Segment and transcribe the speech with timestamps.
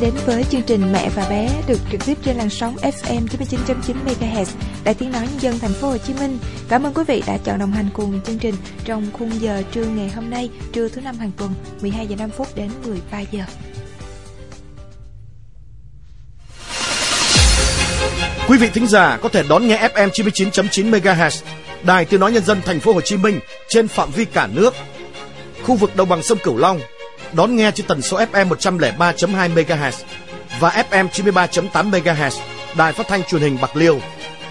[0.00, 3.26] đang đến với chương trình Mẹ và bé được trực tiếp trên làn sóng FM
[3.26, 4.44] 99.9 MHz
[4.84, 6.38] Đài Tiếng nói nhân dân thành phố Hồ Chí Minh.
[6.68, 9.84] Cảm ơn quý vị đã chọn đồng hành cùng chương trình trong khung giờ trưa
[9.84, 13.44] ngày hôm nay, trưa thứ năm hàng tuần, 12 giờ 5 phút đến 13 giờ.
[18.48, 21.42] Quý vị thính giả có thể đón nghe FM 99.9 MHz,
[21.82, 24.74] Đài Tiếng nói nhân dân thành phố Hồ Chí Minh trên phạm vi cả nước.
[25.62, 26.80] Khu vực đồng bằng sông Cửu Long
[27.32, 29.92] đón nghe trên tần số FM 103.2 MHz
[30.60, 32.40] và FM 93.8 MHz,
[32.76, 34.00] Đài Phát thanh Truyền hình Bạc Liêu.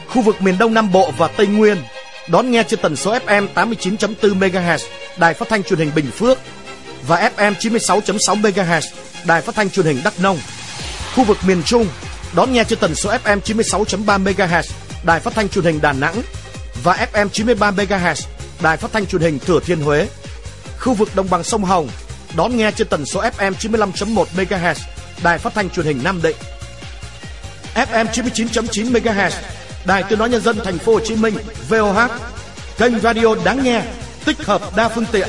[0.07, 1.77] Khu vực miền Đông Nam Bộ và Tây Nguyên
[2.27, 4.77] đón nghe trên tần số FM 89.4 MHz,
[5.17, 6.37] Đài Phát thanh Truyền hình Bình Phước
[7.07, 8.81] và FM 96.6 MHz,
[9.25, 10.39] Đài Phát thanh Truyền hình Đắk Nông.
[11.15, 11.87] Khu vực miền Trung
[12.35, 14.63] đón nghe trên tần số FM 96.3 MHz,
[15.03, 16.21] Đài Phát thanh Truyền hình Đà Nẵng
[16.83, 18.25] và FM 93 MHz,
[18.61, 20.07] Đài Phát thanh Truyền hình Thừa Thiên Huế.
[20.79, 21.89] Khu vực đồng bằng sông Hồng
[22.35, 24.75] đón nghe trên tần số FM 95.1 MHz,
[25.23, 26.35] Đài Phát thanh Truyền hình Nam Định.
[27.75, 29.31] FM 99.9 MHz,
[29.85, 31.35] Đài Tiếng nói nhân dân thành phố Hồ Chí Minh,
[31.69, 32.11] VOH.
[32.77, 33.83] Kênh radio đáng nghe,
[34.25, 35.27] tích hợp đa phương tiện.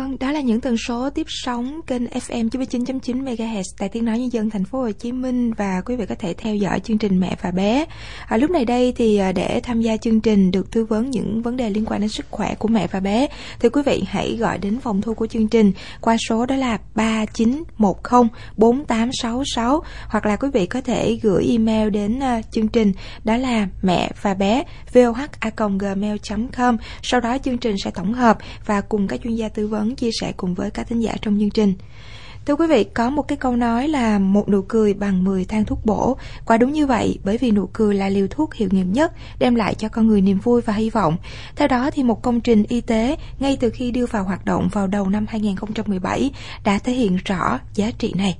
[0.00, 4.18] Vâng, đó là những tần số tiếp sóng kênh FM 99.9 MHz tại Tiếng nói
[4.18, 6.98] nhân dân thành phố Hồ Chí Minh và quý vị có thể theo dõi chương
[6.98, 7.84] trình Mẹ và bé.
[8.26, 11.42] À, lúc này đây thì à, để tham gia chương trình được tư vấn những
[11.42, 13.26] vấn đề liên quan đến sức khỏe của mẹ và bé
[13.60, 16.78] thì quý vị hãy gọi đến phòng thu của chương trình qua số đó là
[16.94, 22.92] 3910 4866 hoặc là quý vị có thể gửi email đến à, chương trình
[23.24, 24.62] đó là mẹ và bé
[24.92, 26.76] voha@gmail.com.
[27.02, 29.96] Sau đó chương trình sẽ tổng hợp và cùng các chuyên gia tư vấn vấn
[29.96, 31.74] chia sẻ cùng với các thính giả trong chương trình.
[32.46, 35.64] Thưa quý vị, có một cái câu nói là một nụ cười bằng 10 thang
[35.64, 36.16] thuốc bổ.
[36.46, 39.54] Quả đúng như vậy, bởi vì nụ cười là liều thuốc hiệu nghiệm nhất, đem
[39.54, 41.16] lại cho con người niềm vui và hy vọng.
[41.56, 44.68] Theo đó thì một công trình y tế ngay từ khi đưa vào hoạt động
[44.72, 46.30] vào đầu năm 2017
[46.64, 48.38] đã thể hiện rõ giá trị này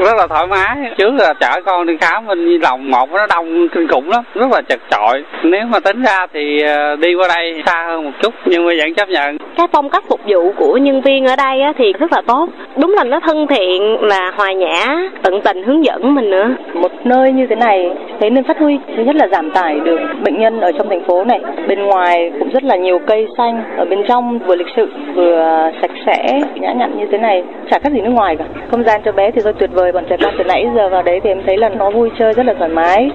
[0.00, 0.76] rất là thoải mái.
[0.98, 4.50] Trước là chở con đi khám bên lòng một nó đông kinh khủng lắm rất
[4.52, 5.24] là chật chội.
[5.44, 8.72] Nếu mà tính ra thì ờ, đi qua đây xa hơn một chút nhưng mà
[8.78, 9.36] vẫn chấp nhận.
[9.56, 12.48] Cái phong cách phục vụ của nhân viên ở đây thì rất là tốt.
[12.76, 16.48] Đúng là nó thân thiện là hòa nhã tận tình hướng dẫn mình nữa.
[16.74, 18.78] Một nơi như thế này thế nên phát huy.
[18.96, 21.40] Thứ nhất là giảm tải được bệnh nhân ở trong thành phố này.
[21.68, 25.70] Bên ngoài cũng rất là nhiều cây xanh ở bên trong vừa lịch sự vừa
[25.80, 27.44] sạch sẽ nhã nhặn như thế này.
[27.70, 28.44] Chả khác gì nước ngoài cả.
[28.70, 31.02] Không gian cho bé thì tôi tuyệt vời, bọn trẻ con từ nãy giờ vào
[31.02, 33.10] đấy thì em thấy là nó vui chơi rất là thoải mái.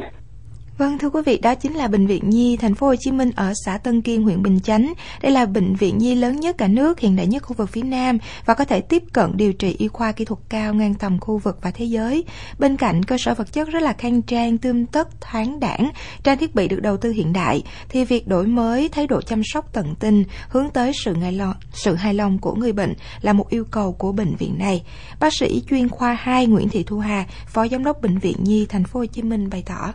[0.78, 3.31] Vâng thưa quý vị, đó chính là bệnh viện Nhi thành phố Hồ Chí Minh
[3.36, 4.94] ở xã Tân Kiên, huyện Bình Chánh.
[5.22, 7.81] Đây là bệnh viện Nhi lớn nhất cả nước, hiện đại nhất khu vực phía
[7.81, 11.19] Nam và có thể tiếp cận điều trị y khoa kỹ thuật cao ngang tầm
[11.19, 12.24] khu vực và thế giới.
[12.59, 15.91] Bên cạnh cơ sở vật chất rất là khang trang, tươm tất, thoáng đẳng,
[16.24, 19.42] trang thiết bị được đầu tư hiện đại thì việc đổi mới thái độ chăm
[19.44, 23.34] sóc tận tình hướng tới sự hài lòng, sự hài lòng của người bệnh là
[23.34, 24.84] một yêu cầu của bệnh viện này.
[25.19, 28.66] Bác sĩ chuyên khoa 2 Nguyễn Thị Thu Hà, Phó Giám đốc bệnh viện Nhi
[28.69, 29.94] thành phố Hồ Chí Minh bày tỏ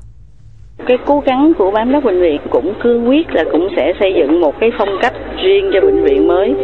[0.86, 4.14] cái cố gắng của bám đốc bệnh viện cũng cương quyết là cũng sẽ xây
[4.14, 6.54] dựng một cái phong cách riêng cho bệnh viện mới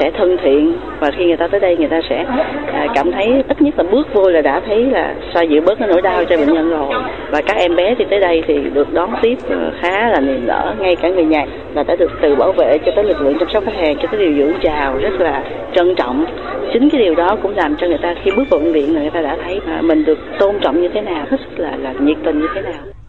[0.00, 0.72] sẽ thân thiện.
[1.00, 2.24] Và khi người ta tới đây, người ta sẽ
[2.72, 5.78] à, cảm thấy ít nhất là bước vô là đã thấy là xoa dịu bớt
[5.78, 6.94] cái nỗi đau cho bệnh nhân rồi.
[7.30, 10.46] Và các em bé thì tới đây thì được đón tiếp ờ, khá là niềm
[10.46, 10.74] nở.
[10.78, 13.48] Ngay cả người nhà là đã được từ bảo vệ cho tới lực lượng chăm
[13.52, 15.42] sóc khách hàng, cho tới điều dưỡng chào rất là
[15.74, 16.24] trân trọng.
[16.72, 19.00] Chính cái điều đó cũng làm cho người ta khi bước vào bệnh viện là
[19.00, 21.76] người ta đã thấy à, mình được tôn trọng như thế nào, hết sức là
[21.82, 22.99] là nhiệt tình như thế nào.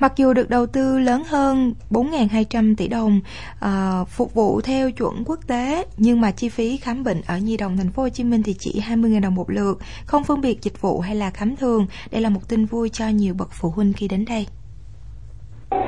[0.00, 3.20] Mặc dù được đầu tư lớn hơn 4.200 tỷ đồng
[3.60, 7.56] à, phục vụ theo chuẩn quốc tế, nhưng mà chi phí khám bệnh ở Nhi
[7.56, 10.62] đồng thành phố Hồ Chí Minh thì chỉ 20.000 đồng một lượt, không phân biệt
[10.62, 11.86] dịch vụ hay là khám thường.
[12.12, 14.46] Đây là một tin vui cho nhiều bậc phụ huynh khi đến đây.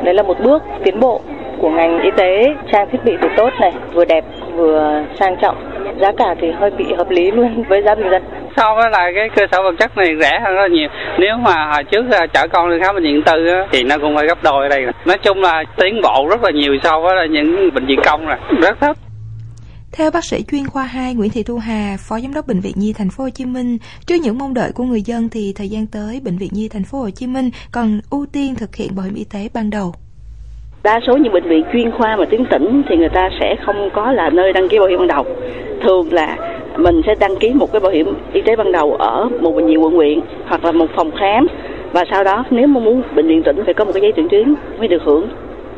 [0.04, 1.20] Đây là một bước tiến bộ
[1.60, 2.42] của ngành y tế,
[2.72, 4.24] trang thiết bị thì tốt này, vừa đẹp
[4.56, 5.56] vừa sang trọng,
[6.00, 8.22] giá cả thì hơi bị hợp lý luôn với giá bình dân.
[8.56, 10.88] So với lại cái cơ sở vật chất này rẻ hơn rất nhiều.
[11.18, 13.32] Nếu mà hồi trước chở con đi khám bệnh viện tư
[13.72, 16.50] thì nó cũng phải gấp đôi ở đây nói chung là tiến bộ rất là
[16.50, 18.36] nhiều so với những bệnh viện công rồi.
[18.60, 18.96] Rất thích
[19.92, 22.72] theo bác sĩ chuyên khoa 2 Nguyễn Thị Thu Hà, Phó Giám đốc Bệnh viện
[22.76, 25.68] Nhi Thành phố Hồ Chí Minh, trước những mong đợi của người dân thì thời
[25.68, 28.96] gian tới Bệnh viện Nhi Thành phố Hồ Chí Minh còn ưu tiên thực hiện
[28.96, 29.94] bảo hiểm y tế ban đầu.
[30.86, 33.90] Đa số những bệnh viện chuyên khoa mà tuyến tỉnh thì người ta sẽ không
[33.92, 35.24] có là nơi đăng ký bảo hiểm ban đầu.
[35.82, 36.36] Thường là
[36.76, 39.66] mình sẽ đăng ký một cái bảo hiểm y tế ban đầu ở một bệnh
[39.66, 41.46] viện quận huyện hoặc là một phòng khám.
[41.92, 44.28] Và sau đó nếu mà muốn bệnh viện tỉnh phải có một cái giấy tuyển
[44.28, 45.28] tuyến mới được hưởng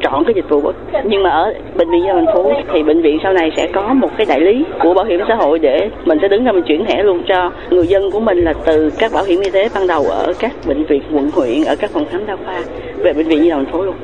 [0.03, 0.73] chọn cái dịch vụ
[1.05, 3.95] nhưng mà ở bệnh viện gia thành phố thì bệnh viện sau này sẽ có
[3.95, 6.65] một cái đại lý của bảo hiểm xã hội để mình sẽ đứng ra mình
[6.65, 9.69] chuyển thẻ luôn cho người dân của mình là từ các bảo hiểm y tế
[9.75, 12.63] ban đầu ở các bệnh viện quận huyện, ở các phòng khám đa khoa
[12.99, 13.95] về bệnh viện gia thành phố luôn.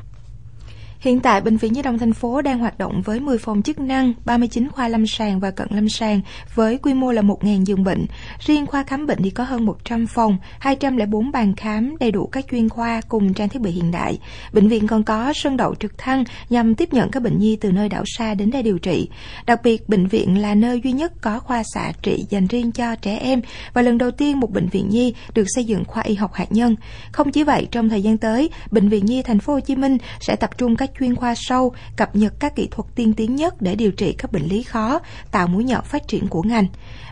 [1.04, 3.78] Hiện tại, Bệnh viện Nhi đồng thành phố đang hoạt động với 10 phòng chức
[3.78, 6.20] năng, 39 khoa lâm sàng và cận lâm sàng
[6.54, 8.06] với quy mô là 1.000 giường bệnh.
[8.38, 12.44] Riêng khoa khám bệnh thì có hơn 100 phòng, 204 bàn khám, đầy đủ các
[12.50, 14.18] chuyên khoa cùng trang thiết bị hiện đại.
[14.52, 17.72] Bệnh viện còn có sân đậu trực thăng nhằm tiếp nhận các bệnh nhi từ
[17.72, 19.08] nơi đảo xa đến đây điều trị.
[19.46, 22.96] Đặc biệt, bệnh viện là nơi duy nhất có khoa xạ trị dành riêng cho
[22.96, 23.40] trẻ em
[23.74, 26.52] và lần đầu tiên một bệnh viện nhi được xây dựng khoa y học hạt
[26.52, 26.76] nhân.
[27.12, 29.98] Không chỉ vậy, trong thời gian tới, Bệnh viện Nhi Thành phố Hồ Chí Minh
[30.20, 33.54] sẽ tập trung các chuyên khoa sâu, cập nhật các kỹ thuật tiên tiến nhất
[33.60, 35.00] để điều trị các bệnh lý khó,
[35.32, 36.64] tạo mũi nhọn phát triển của ngành.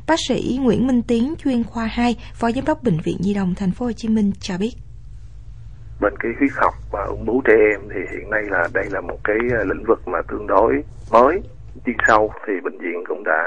[0.08, 3.54] Bác sĩ Nguyễn Minh Tiến, chuyên khoa 2, Phó Giám đốc Bệnh viện Nhi đồng
[3.56, 4.72] Thành phố Hồ Chí Minh cho biết.
[6.00, 9.00] Bên cái huyết học và ung bướu trẻ em thì hiện nay là đây là
[9.00, 10.82] một cái ờ, lĩnh vực mà tương đối
[11.12, 11.40] mới,
[11.86, 13.42] chuyên sâu thì bệnh viện cũng đã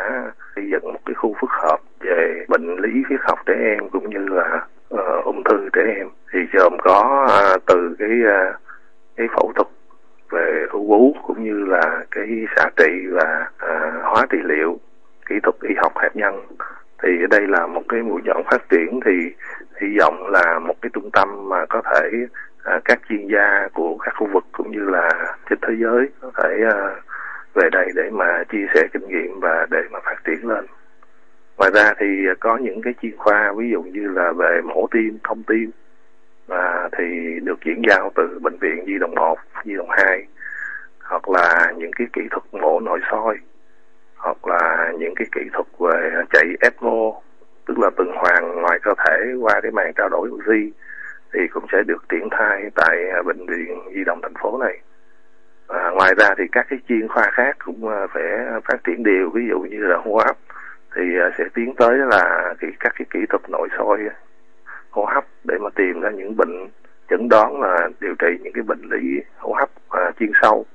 [0.56, 4.10] xây dựng một cái khu phức hợp về bệnh lý huyết học trẻ em cũng
[4.10, 8.62] như là uh, ung thư trẻ em thì gồm có uh, từ cái uh,
[9.18, 9.68] cái phẫu thuật
[10.32, 14.80] về u vú cũng như là cái xạ trị và à, hóa trị liệu
[15.30, 16.46] kỹ thuật y học hạt nhân.
[17.04, 19.12] Thì đây là một cái mũi nhọn phát triển thì
[19.82, 22.10] hy vọng là một cái trung tâm mà có thể
[22.64, 25.10] à, các chuyên gia của các khu vực cũng như là
[25.50, 26.96] trên thế giới có thể à,
[27.54, 30.66] về đây để mà chia sẻ kinh nghiệm và để mà phát triển lên.
[31.58, 32.06] Ngoài ra thì
[32.40, 35.72] có những cái chuyên khoa ví dụ như là về mổ tim thông tim
[36.48, 39.36] và thì được chuyển giao từ bệnh viện di động 1,
[39.66, 40.26] di động 2
[41.04, 43.36] hoặc là những cái kỹ thuật mổ nội soi
[44.18, 47.22] hoặc là những cái kỹ thuật về chạy ECMO
[47.68, 50.72] tức là tuần hoàn ngoài cơ thể qua cái màn trao đổi oxy
[51.34, 54.80] thì cũng sẽ được triển khai tại à, bệnh viện di động thành phố này.
[55.68, 59.30] À, ngoài ra thì các cái chuyên khoa khác cũng à, sẽ phát triển đều.
[59.30, 60.38] Ví dụ như là hô hấp
[60.96, 64.00] thì à, sẽ tiến tới là thì các cái kỹ thuật nội soi
[64.90, 66.68] hô hấp để mà tìm ra những bệnh
[67.10, 70.66] chẩn đoán là điều trị những cái bệnh lý hô hấp à, chuyên sâu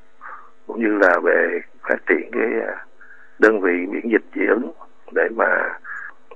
[0.70, 2.84] cũng như là về phát triển cái à,
[3.38, 4.72] đơn vị miễn dịch dị ứng
[5.12, 5.46] để mà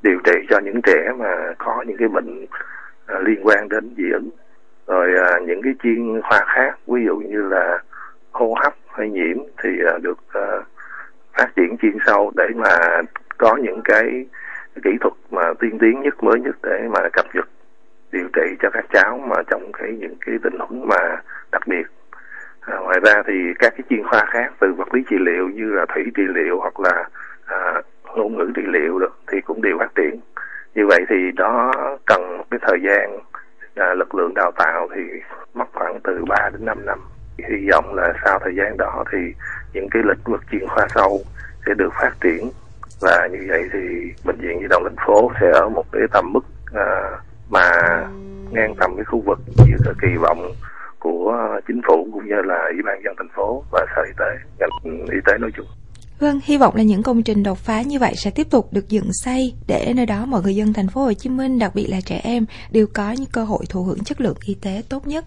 [0.02, 2.46] điều trị cho những trẻ mà có những cái bệnh
[3.06, 4.30] à, liên quan đến dị ứng.
[4.86, 7.78] Rồi à, những cái chuyên khoa khác, ví dụ như là
[8.32, 9.70] hô hấp hay nhiễm thì
[10.02, 10.18] được
[11.32, 13.02] phát triển chuyên sâu để mà
[13.38, 14.26] có những cái
[14.84, 17.48] kỹ thuật mà tiên tiến nhất, mới nhất để mà cập nhật,
[18.12, 21.16] điều trị cho các cháu mà trong cái, những cái tình huống mà
[21.52, 21.86] đặc biệt
[22.66, 25.64] à, ngoài ra thì các cái chuyên khoa khác từ vật lý trị liệu như
[25.64, 27.08] là thủy trị liệu hoặc là
[27.46, 27.82] à,
[28.16, 30.20] ngôn ngữ trị liệu được thì cũng đều phát triển.
[30.74, 31.72] Như vậy thì đó
[32.06, 33.18] cần một cái thời gian
[33.74, 35.02] à, lực lượng đào tạo thì
[35.54, 36.98] mất khoảng từ 3 đến 5 năm.
[37.38, 39.18] Hy vọng là sau thời gian đó thì
[39.72, 41.20] những cái lĩnh vực chuyên khoa sâu
[41.66, 42.50] sẽ được phát triển
[43.00, 46.32] và như vậy thì bệnh viện di động thành phố sẽ ở một cái tầm
[46.32, 46.44] mức
[46.74, 47.10] à,
[47.50, 47.70] mà
[48.50, 50.52] ngang tầm cái khu vực như kỳ vọng
[51.04, 51.32] của
[51.68, 55.06] chính phủ cũng như là ủy ban dân thành phố và sở y tế ngành
[55.12, 55.66] y tế nói chung
[56.18, 58.88] Vâng, hy vọng là những công trình đột phá như vậy sẽ tiếp tục được
[58.88, 61.86] dựng xây để nơi đó mọi người dân thành phố Hồ Chí Minh, đặc biệt
[61.86, 65.06] là trẻ em đều có những cơ hội thụ hưởng chất lượng y tế tốt
[65.06, 65.24] nhất.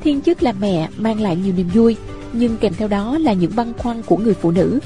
[0.00, 1.96] Thiên chức là mẹ mang lại nhiều niềm vui,
[2.32, 4.78] nhưng kèm theo đó là những băn khoăn của người phụ nữ.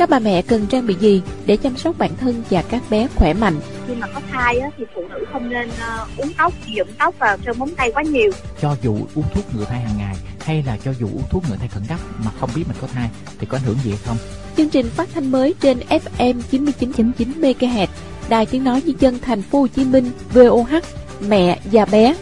[0.00, 3.08] Các bà mẹ cần trang bị gì để chăm sóc bản thân và các bé
[3.16, 3.60] khỏe mạnh?
[3.86, 7.14] Khi mà có thai á, thì phụ nữ không nên uh, uống tóc, nhuộm tóc
[7.18, 8.30] vào sơn móng tay quá nhiều.
[8.60, 11.56] Cho dù uống thuốc ngừa thai hàng ngày hay là cho dù uống thuốc ngừa
[11.56, 14.16] thai khẩn cấp mà không biết mình có thai thì có ảnh hưởng gì không?
[14.56, 17.86] Chương trình phát thanh mới trên FM 99.9 MHz,
[18.28, 20.84] Đài Tiếng nói nhân dân Thành phố Hồ Chí Minh VOH,
[21.28, 22.14] mẹ và bé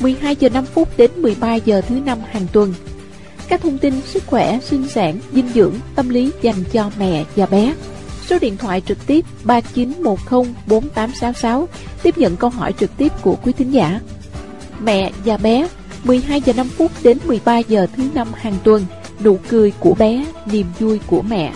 [0.00, 2.74] 12 giờ 5 phút đến 13 giờ thứ năm hàng tuần.
[3.48, 7.46] Các thông tin sức khỏe, sinh sản, dinh dưỡng, tâm lý dành cho mẹ và
[7.46, 7.74] bé.
[8.26, 11.66] Số điện thoại trực tiếp 39104866
[12.02, 14.00] tiếp nhận câu hỏi trực tiếp của quý thính giả.
[14.80, 15.68] Mẹ và bé
[16.04, 18.84] 12 giờ 5 phút đến 13 giờ thứ năm hàng tuần.
[19.24, 21.52] Nụ cười của bé, niềm vui của mẹ.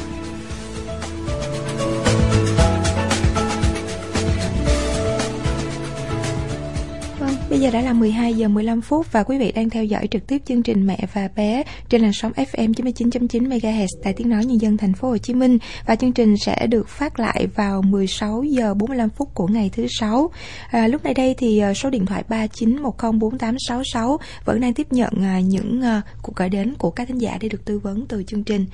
[7.58, 10.26] Bây giờ đã là 12 giờ 15 phút và quý vị đang theo dõi trực
[10.26, 14.44] tiếp chương trình Mẹ và bé trên làn sóng FM 99.9 MHz tại tiếng nói
[14.44, 17.82] nhân dân thành phố Hồ Chí Minh và chương trình sẽ được phát lại vào
[17.82, 20.30] 16 giờ 45 phút của ngày thứ sáu.
[20.70, 25.40] À, lúc này đây thì à, số điện thoại 39104866 vẫn đang tiếp nhận à,
[25.40, 28.44] những à, cuộc gọi đến của các thính giả để được tư vấn từ chương
[28.44, 28.66] trình.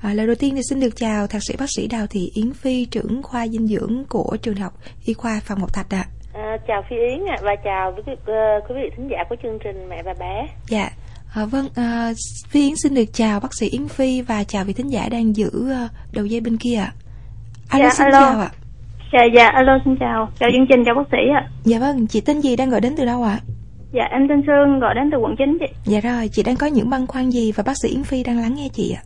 [0.00, 2.52] À, lời đầu tiên thì xin được chào thạc sĩ bác sĩ Đào Thị Yến
[2.52, 6.06] Phi trưởng khoa dinh dưỡng của trường học y khoa Phạm Ngọc Thạch ạ.
[6.08, 6.21] À.
[6.32, 9.58] À, chào Phi Yến ạ và chào quý, uh, quý vị thính giả của chương
[9.64, 10.46] trình Mẹ và Bé.
[10.68, 10.88] Dạ.
[11.34, 12.12] À, vâng, à,
[12.48, 15.36] Phi Yến xin được chào bác sĩ Yến Phi và chào vị thính giả đang
[15.36, 16.92] giữ uh, đầu dây bên kia ạ.
[17.70, 18.20] Alo, dạ, xin alo.
[18.20, 18.50] chào ạ.
[19.12, 20.28] Dạ, dạ, alo, xin chào.
[20.40, 21.48] Chào chương trình, chào bác sĩ ạ.
[21.64, 23.38] Dạ vâng, chị tên gì đang gọi đến từ đâu ạ?
[23.92, 25.66] Dạ em tên Sương gọi đến từ quận 9 chị.
[25.84, 28.38] Dạ rồi, chị đang có những băn khoăn gì và bác sĩ Yến Phi đang
[28.38, 29.02] lắng nghe chị ạ?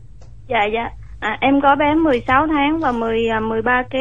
[0.49, 0.91] Dạ dạ.
[1.21, 3.19] À, em có bé 16 tháng và 10
[3.49, 3.97] 13 kg.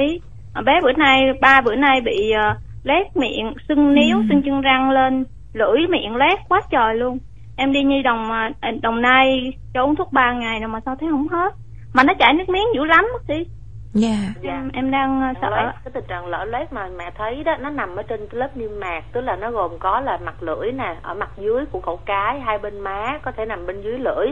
[0.66, 4.24] Bé bữa nay ba bữa nay bị uh, lét miệng, sưng níu, ừ.
[4.30, 7.18] sưng chân răng lên, lưỡi miệng lét quá trời luôn.
[7.58, 10.96] Em đi nhi đồng uh, đồng nai cho uống thuốc 3 ngày rồi mà sao
[10.96, 11.54] thấy không hết.
[11.94, 13.50] Mà nó chảy nước miếng dữ lắm bác sĩ.
[13.94, 14.34] Dạ.
[14.44, 17.58] Em, em đang uh, sợ loét, cái tình trạng lở loét mà mẹ thấy đó
[17.60, 20.44] nó nằm ở trên cái lớp niêm mạc tức là nó gồm có là mặt
[20.44, 23.82] lưỡi nè ở mặt dưới của cổ cái hai bên má có thể nằm bên
[23.82, 24.28] dưới lưỡi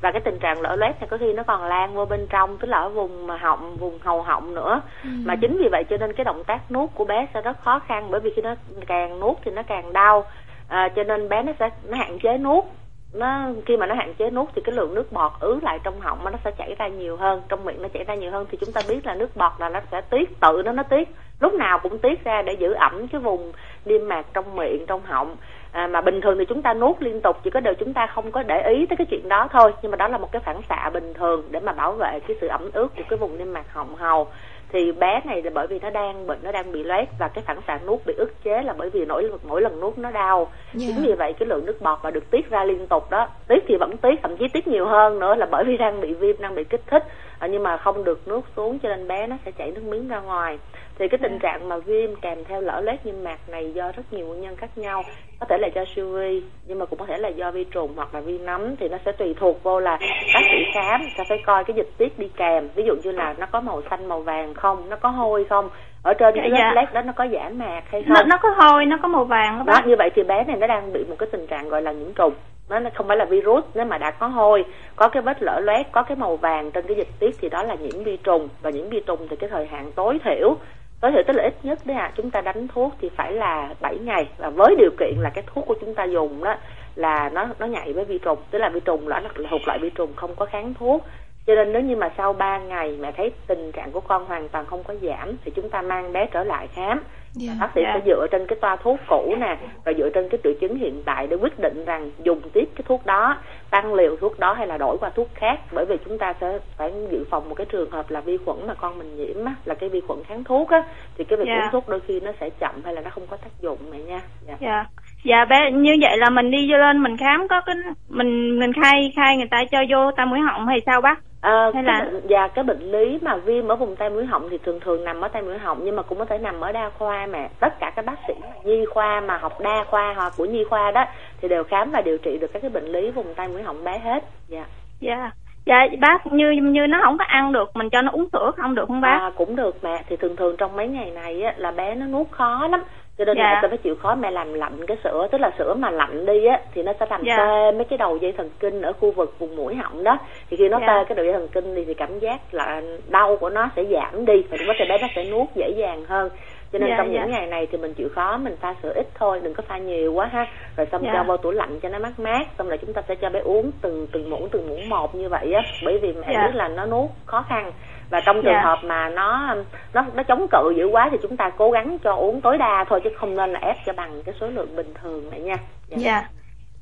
[0.00, 2.58] và cái tình trạng lở loét này có khi nó còn lan vô bên trong
[2.58, 4.80] tức là ở vùng họng vùng hầu họng nữa.
[5.02, 5.08] Ừ.
[5.24, 7.78] mà chính vì vậy cho nên cái động tác nuốt của bé sẽ rất khó
[7.78, 8.54] khăn bởi vì khi nó
[8.86, 10.24] càng nuốt thì nó càng đau.
[10.68, 12.64] À, cho nên bé nó sẽ nó hạn chế nuốt.
[13.12, 16.00] Nó khi mà nó hạn chế nuốt thì cái lượng nước bọt ứ lại trong
[16.00, 18.46] họng nó sẽ chảy ra nhiều hơn trong miệng nó chảy ra nhiều hơn.
[18.50, 21.08] Thì chúng ta biết là nước bọt là nó sẽ tiết tự nó nó tiết.
[21.40, 23.52] Lúc nào cũng tiết ra để giữ ẩm cái vùng
[23.84, 25.36] niêm mạc trong miệng trong họng
[25.78, 28.06] à, mà bình thường thì chúng ta nuốt liên tục chỉ có điều chúng ta
[28.06, 30.42] không có để ý tới cái chuyện đó thôi nhưng mà đó là một cái
[30.44, 33.38] phản xạ bình thường để mà bảo vệ cái sự ẩm ướt của cái vùng
[33.38, 34.28] niêm mạc họng hầu
[34.72, 37.44] thì bé này là bởi vì nó đang bệnh nó đang bị loét và cái
[37.46, 40.38] phản xạ nuốt bị ức chế là bởi vì mỗi mỗi lần nuốt nó đau
[40.38, 40.48] yeah.
[40.74, 40.86] Dạ.
[40.86, 43.64] chính vì vậy cái lượng nước bọt mà được tiết ra liên tục đó tiết
[43.68, 46.36] thì vẫn tiết thậm chí tiết nhiều hơn nữa là bởi vì đang bị viêm
[46.40, 47.04] đang bị kích thích
[47.38, 50.08] à, nhưng mà không được nuốt xuống cho nên bé nó sẽ chảy nước miếng
[50.08, 50.58] ra ngoài.
[50.98, 51.38] Thì cái tình dạ.
[51.42, 54.56] trạng mà viêm kèm theo lở loét niêm mạc này do rất nhiều nguyên nhân
[54.56, 55.02] khác nhau.
[55.40, 57.92] Có thể là do siêu vi nhưng mà cũng có thể là do vi trùng
[57.96, 58.76] hoặc là vi nấm.
[58.76, 59.98] Thì nó sẽ tùy thuộc vô là
[60.34, 62.68] bác sĩ khám sẽ phải coi cái dịch tiết đi kèm.
[62.74, 65.70] Ví dụ như là nó có màu xanh màu vàng không nó có hôi không?
[66.02, 66.72] Ở trên dạ, cái lớp dạ.
[66.74, 68.14] lét đó nó có giãn mạc hay không?
[68.14, 70.56] nó, nó có hôi nó có màu vàng đó, đó như vậy thì bé này
[70.56, 72.32] nó đang bị một cái tình trạng gọi là nhiễm trùng
[72.68, 74.64] nó không phải là virus, nếu mà đã có hôi,
[74.96, 77.62] có cái vết lở loét, có cái màu vàng trên cái dịch tiết thì đó
[77.62, 78.48] là nhiễm vi trùng.
[78.62, 80.56] Và nhiễm vi trùng thì cái thời hạn tối thiểu
[81.00, 83.74] tối thiểu tức là ít nhất đấy à chúng ta đánh thuốc thì phải là
[83.80, 84.28] 7 ngày.
[84.38, 86.56] Và với điều kiện là cái thuốc của chúng ta dùng đó
[86.94, 89.78] là nó nó nhạy với vi trùng, tức là vi trùng loại là thuộc loại
[89.78, 91.04] vi trùng không có kháng thuốc
[91.48, 94.48] cho nên nếu như mà sau 3 ngày mẹ thấy tình trạng của con hoàn
[94.48, 97.02] toàn không có giảm thì chúng ta mang bé trở lại khám yeah,
[97.36, 97.54] dạ.
[97.60, 97.94] bác sĩ yeah.
[97.94, 101.02] sẽ dựa trên cái toa thuốc cũ nè và dựa trên cái triệu chứng hiện
[101.04, 103.36] tại để quyết định rằng dùng tiếp cái thuốc đó
[103.70, 106.58] tăng liều thuốc đó hay là đổi qua thuốc khác bởi vì chúng ta sẽ
[106.76, 109.54] phải dự phòng một cái trường hợp là vi khuẩn mà con mình nhiễm á,
[109.64, 110.84] là cái vi khuẩn kháng thuốc á
[111.18, 111.58] thì cái việc yeah.
[111.58, 111.64] Dạ.
[111.66, 113.98] uống thuốc đôi khi nó sẽ chậm hay là nó không có tác dụng mẹ
[113.98, 114.60] nha dạ yeah.
[114.60, 114.86] yeah
[115.24, 117.76] dạ bé như vậy là mình đi vô lên mình khám có cái
[118.08, 121.18] mình mình khai khai người ta cho vô tai mũi họng hay sao bác?
[121.40, 124.48] À, hay là bệnh, và cái bệnh lý mà viêm ở vùng tai mũi họng
[124.50, 126.72] thì thường thường nằm ở tai mũi họng nhưng mà cũng có thể nằm ở
[126.72, 127.48] đa khoa mà.
[127.60, 128.34] Tất cả các bác sĩ
[128.64, 131.04] nhi khoa mà học đa khoa hoặc của nhi khoa đó
[131.40, 133.84] thì đều khám và điều trị được các cái bệnh lý vùng tai mũi họng
[133.84, 134.24] bé hết.
[134.48, 134.64] Dạ.
[135.00, 135.30] Dạ.
[135.66, 138.74] Dạ bác như như nó không có ăn được mình cho nó uống sữa không
[138.74, 139.18] được không bác?
[139.20, 142.06] À, cũng được mẹ thì thường thường trong mấy ngày này á, là bé nó
[142.06, 142.82] nuốt khó lắm
[143.18, 143.42] cho nên dạ.
[143.42, 146.26] mẹ sẽ phải chịu khó mẹ làm lạnh cái sữa tức là sữa mà lạnh
[146.26, 147.36] đi á thì nó sẽ làm dạ.
[147.36, 150.18] tê mấy cái đầu dây thần kinh ở khu vực vùng mũi họng đó
[150.50, 150.86] thì khi nó dạ.
[150.86, 153.84] tê cái đầu dây thần kinh thì, thì cảm giác là đau của nó sẽ
[153.84, 156.30] giảm đi và có thể bé nó sẽ nuốt dễ dàng hơn
[156.72, 157.20] cho nên dạ, trong dạ.
[157.20, 159.78] những ngày này thì mình chịu khó mình pha sữa ít thôi đừng có pha
[159.78, 160.46] nhiều quá ha
[160.76, 161.10] rồi xong dạ.
[161.14, 163.40] cho vô tủ lạnh cho nó mát mát xong rồi chúng ta sẽ cho bé
[163.40, 166.46] uống từng từng muỗng từng muỗng một như vậy á bởi vì mẹ dạ.
[166.46, 167.72] biết là nó nuốt khó khăn
[168.10, 168.64] và trong trường yeah.
[168.64, 168.70] Dạ.
[168.70, 169.54] hợp mà nó
[169.94, 172.84] nó nó chống cự dữ quá thì chúng ta cố gắng cho uống tối đa
[172.88, 175.56] thôi chứ không nên là ép cho bằng cái số lượng bình thường này nha
[175.88, 176.22] dạ yeah.
[176.22, 176.30] yeah.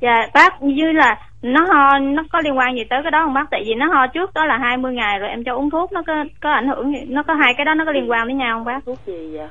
[0.01, 3.35] dạ bác như là nó ho nó có liên quan gì tới cái đó không
[3.35, 5.93] bác tại vì nó ho trước đó là 20 ngày rồi em cho uống thuốc
[5.93, 8.35] nó có có ảnh hưởng nó có hai cái đó nó có liên quan với
[8.35, 9.49] nhau không bác thuốc gì vậy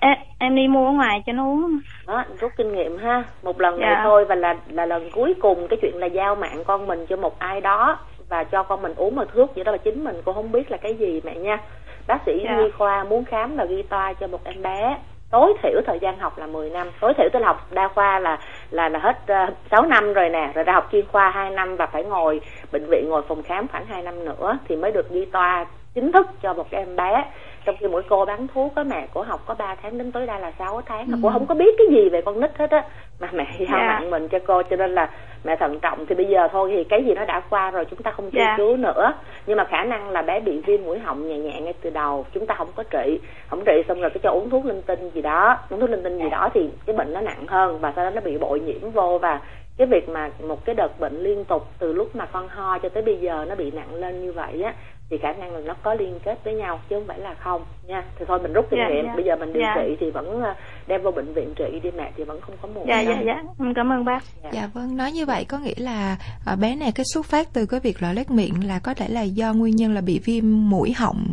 [0.00, 3.60] em, em đi mua ở ngoài cho nó uống đó rút kinh nghiệm ha một
[3.60, 3.86] lần dạ.
[3.86, 7.06] này thôi và là là lần cuối cùng cái chuyện là giao mạng con mình
[7.06, 10.04] cho một ai đó và cho con mình uống một thuốc vậy đó là chính
[10.04, 11.58] mình cũng không biết là cái gì mẹ nha
[12.06, 12.44] bác sĩ yeah.
[12.44, 12.62] Dạ.
[12.62, 14.98] nhi khoa muốn khám và ghi toa cho một em bé
[15.30, 18.38] tối thiểu thời gian học là 10 năm tối thiểu tôi học đa khoa là
[18.70, 21.50] là là hết uh, ờ, 6 năm rồi nè rồi ra học chuyên khoa 2
[21.50, 22.40] năm và phải ngồi
[22.72, 26.12] bệnh viện ngồi phòng khám khoảng 2 năm nữa thì mới được ghi toa chính
[26.12, 27.24] thức cho một cái em bé
[27.64, 30.26] trong khi mỗi cô bán thuốc á mẹ của học có 3 tháng đến tối
[30.26, 31.18] đa là 6 tháng ừ.
[31.22, 32.84] cô không có biết cái gì về con nít hết á.
[33.20, 33.88] Mà mẹ giao yeah.
[33.88, 35.10] nặng mình cho cô cho nên là
[35.44, 36.06] mẹ thận trọng.
[36.06, 38.40] Thì bây giờ thôi thì cái gì nó đã qua rồi chúng ta không truy
[38.40, 38.58] yeah.
[38.58, 39.12] cứu nữa.
[39.46, 42.26] Nhưng mà khả năng là bé bị viêm mũi họng nhẹ nhẹ ngay từ đầu
[42.34, 43.20] chúng ta không có trị.
[43.48, 45.58] Không trị xong rồi cái cho uống thuốc linh tinh gì đó.
[45.70, 48.10] Uống thuốc linh tinh gì đó thì cái bệnh nó nặng hơn và sau đó
[48.10, 49.18] nó bị bội nhiễm vô.
[49.18, 49.40] Và
[49.76, 52.88] cái việc mà một cái đợt bệnh liên tục từ lúc mà con ho cho
[52.88, 54.74] tới bây giờ nó bị nặng lên như vậy á
[55.10, 57.64] thì khả năng là nó có liên kết với nhau chứ không phải là không
[57.86, 59.12] nha thì thôi mình rút kinh Dạ, nghiệm dạ.
[59.14, 59.74] bây giờ mình điều Dạ.
[59.76, 60.54] trị thì vẫn ờ,
[60.86, 63.22] đem vào bệnh viện trị đi mẹ thì vẫn không có mùi Dạ dạ đâu.
[63.26, 63.42] dạ.
[63.58, 64.20] Em cảm ơn bác.
[64.52, 67.66] Dạ vâng, nói như vậy có nghĩa là à, bé này cái xuất phát từ
[67.66, 70.44] cái việc lở loét miệng là có thể là do nguyên nhân là bị viêm
[70.70, 71.24] mũi họng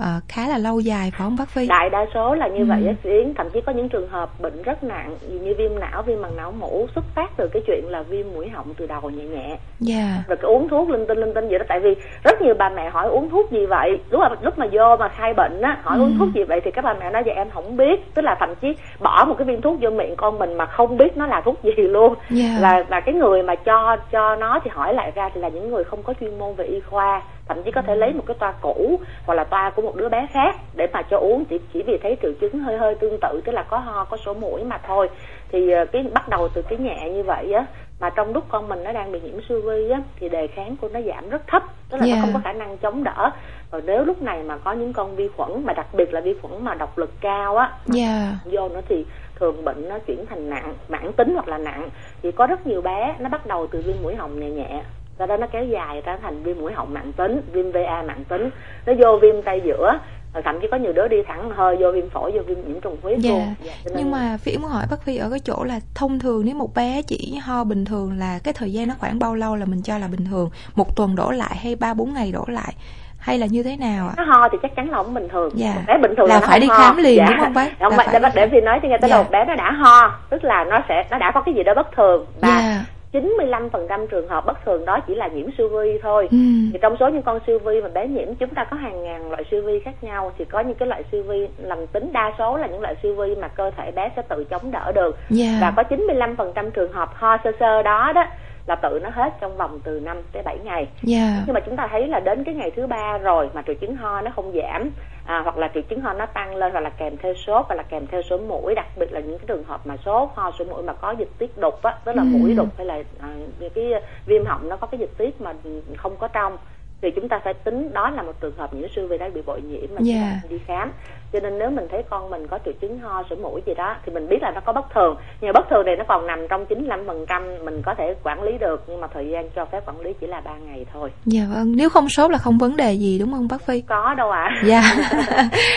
[0.00, 1.66] à, khá là lâu dài phải không bác Phi?
[1.66, 2.64] đại đa số là như Ừ.
[2.68, 6.02] vậy á Yến thậm chí có những trường hợp bệnh rất nặng như viêm não
[6.02, 9.10] viêm màng não mủ xuất phát từ cái chuyện là viêm mũi họng từ đầu
[9.10, 10.24] nhẹ nhẹ Dạ.
[10.28, 12.68] rồi cái uống thuốc linh tinh linh tinh vậy đó tại vì rất nhiều bà
[12.68, 15.78] mẹ hỏi uống thuốc gì vậy lúc mà lúc mà vô mà khai bệnh á
[15.82, 16.02] hỏi Ừ.
[16.04, 18.36] uống thuốc gì vậy thì các bà mẹ nói vậy em không biết tức là
[18.40, 18.68] thậm chí
[19.00, 21.62] bỏ một cái viên thuốc vô miệng con mình mà không biết nó là thuốc
[21.62, 22.44] gì luôn Dạ.
[22.60, 25.70] là là cái người mà cho cho nó thì hỏi lại ra thì là những
[25.70, 28.36] người không có chuyên môn về y khoa thậm chí có thể lấy một cái
[28.40, 31.58] toa cũ hoặc là toa của một đứa bé khác để mà cho uống chỉ
[31.72, 34.34] chỉ vì thấy triệu chứng hơi hơi tương tự tức là có ho có sổ
[34.34, 35.08] mũi mà thôi
[35.52, 37.64] thì ờ, cái bắt đầu từ cái nhẹ như vậy á
[38.00, 40.76] mà trong lúc con mình nó đang bị nhiễm siêu vi á thì đề kháng
[40.76, 41.62] của nó giảm rất thấp.
[41.90, 42.18] Tức là Yeah.
[42.18, 43.30] nó không có khả năng chống đỡ.
[43.72, 46.34] Rồi nếu lúc này mà có những con vi khuẩn mà đặc biệt là vi
[46.42, 48.32] khuẩn mà độc lực cao á Dạ.
[48.44, 49.06] vô nữa thì
[49.38, 51.88] thường bệnh nó chuyển thành nặng mãn tính hoặc là nặng.
[52.22, 54.82] Thì có rất nhiều bé nó bắt đầu từ viêm mũi họng nhẹ nhẹ.
[55.18, 58.24] Sau đó nó kéo dài ra thành viêm mũi họng nặng tính viêm va nặng
[58.28, 58.50] tính.
[58.86, 59.98] Nó vô viêm tay giữa
[60.44, 62.96] thậm chí có nhiều đứa đi thẳng hơi vô viêm phổi vô viêm nhiễm trùng
[63.02, 63.30] huyết Dạ.
[63.30, 66.18] luôn Dạ, nên- Nhưng mà Phi muốn hỏi bác Phi ở cái chỗ là thông
[66.18, 69.34] thường nếu một bé chỉ ho bình thường là cái thời gian nó khoảng bao
[69.34, 70.50] lâu là mình cho là bình thường?
[70.74, 72.74] Một tuần đổ lại hay ba bốn ngày đổ lại?
[73.18, 74.14] Hay là như thế nào ạ?
[74.16, 75.72] nó ho thì chắc chắn là không bình thường Dạ.
[75.74, 76.74] một bé bình thường Là nó phải đi ho.
[76.78, 77.26] khám liền, dạ.
[77.30, 77.70] đúng không bác?
[77.80, 79.16] không Là phải, phải để, để thì nói cho nghe tới Dạ.
[79.16, 81.72] đầu bé nó đã ho tức là nó sẽ nó đã có cái gì đó
[81.76, 82.84] bất thường và Dạ.
[83.12, 86.36] 95% trường hợp bất thường đó chỉ là nhiễm siêu vi thôi Ừ.
[86.72, 89.30] thì trong số những con siêu vi mà bé nhiễm chúng ta có hàng ngàn
[89.30, 92.32] loại siêu vi khác nhau thì có những cái loại siêu vi lành tính đa
[92.38, 95.16] số là những loại siêu vi mà cơ thể bé sẽ tự chống đỡ được
[95.30, 95.58] Dạ.
[95.60, 98.24] và có 95% trường hợp ho sơ sơ đó đó
[98.66, 101.42] là tự nó hết trong vòng từ 5 tới 7 ngày Dạ.
[101.46, 103.96] nhưng mà chúng ta thấy là đến cái ngày thứ ba rồi mà triệu chứng
[103.96, 104.90] ho nó không giảm
[105.30, 107.74] à, hoặc là triệu chứng ho nó tăng lên hoặc là kèm theo sốt hoặc
[107.74, 110.50] là kèm theo sổ mũi đặc biệt là những cái trường hợp mà sốt ho
[110.50, 112.26] sổ mũi mà có dịch tiết đục á tức là Ừ.
[112.26, 113.28] mũi đục hay là à,
[113.74, 113.92] cái
[114.26, 115.54] viêm họng nó có cái dịch tiết mà
[115.96, 116.56] không có trong
[117.02, 119.42] thì chúng ta phải tính đó là một trường hợp nhiễm siêu vi đã bị
[119.42, 120.40] bội nhiễm mà chúng Dạ.
[120.42, 120.92] ta đi khám
[121.32, 123.96] cho nên nếu mình thấy con mình có triệu chứng ho sổ mũi gì đó
[124.06, 126.46] thì mình biết là nó có bất thường nhưng bất thường này nó còn nằm
[126.48, 130.00] trong 95% mình có thể quản lý được nhưng mà thời gian cho phép quản
[130.00, 132.92] lý chỉ là 3 ngày thôi Dạ vâng, nếu không sốt là không vấn đề
[132.92, 133.80] gì đúng không bác Phi?
[133.80, 134.82] có đâu ạ Dạ.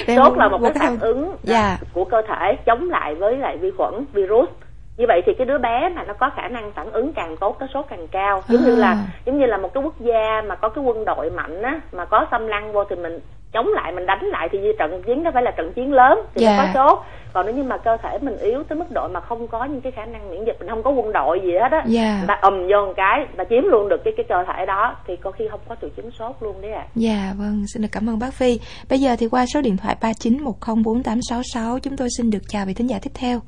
[0.08, 1.78] Em sốt là một cái phản ứng Dạ.
[1.93, 4.49] của cơ thể chống lại với lại vi khuẩn virus
[4.97, 7.56] như vậy thì cái đứa bé mà nó có khả năng phản ứng càng tốt
[7.60, 8.77] cái sốt càng cao giống như À.
[8.79, 11.82] là giống như là một cái quốc gia mà có cái quân đội mạnh á
[11.91, 13.19] mà có xâm lăng vô thì mình
[13.53, 16.19] chống lại mình đánh lại thì như trận chiến đó phải là trận chiến lớn
[16.36, 16.58] thì Dạ.
[16.58, 16.99] nó có sốt
[17.34, 19.82] còn nếu như mà cơ thể mình yếu tới mức độ mà không có những
[19.82, 22.17] cái khả năng miễn dịch mình không có quân đội gì hết á Dạ.
[22.17, 24.95] người ta ầm vô một cái ta chiếm luôn được cái cái cơ thể đó
[25.08, 27.88] thì có khi không có triệu chứng sốt luôn đấy ạ Dạ vâng, xin được
[27.91, 28.60] cảm ơn bác Phi.
[28.89, 32.89] Bây giờ thì qua số điện thoại 39104866 chúng tôi xin được chào vị thính
[32.89, 33.39] giả tiếp theo.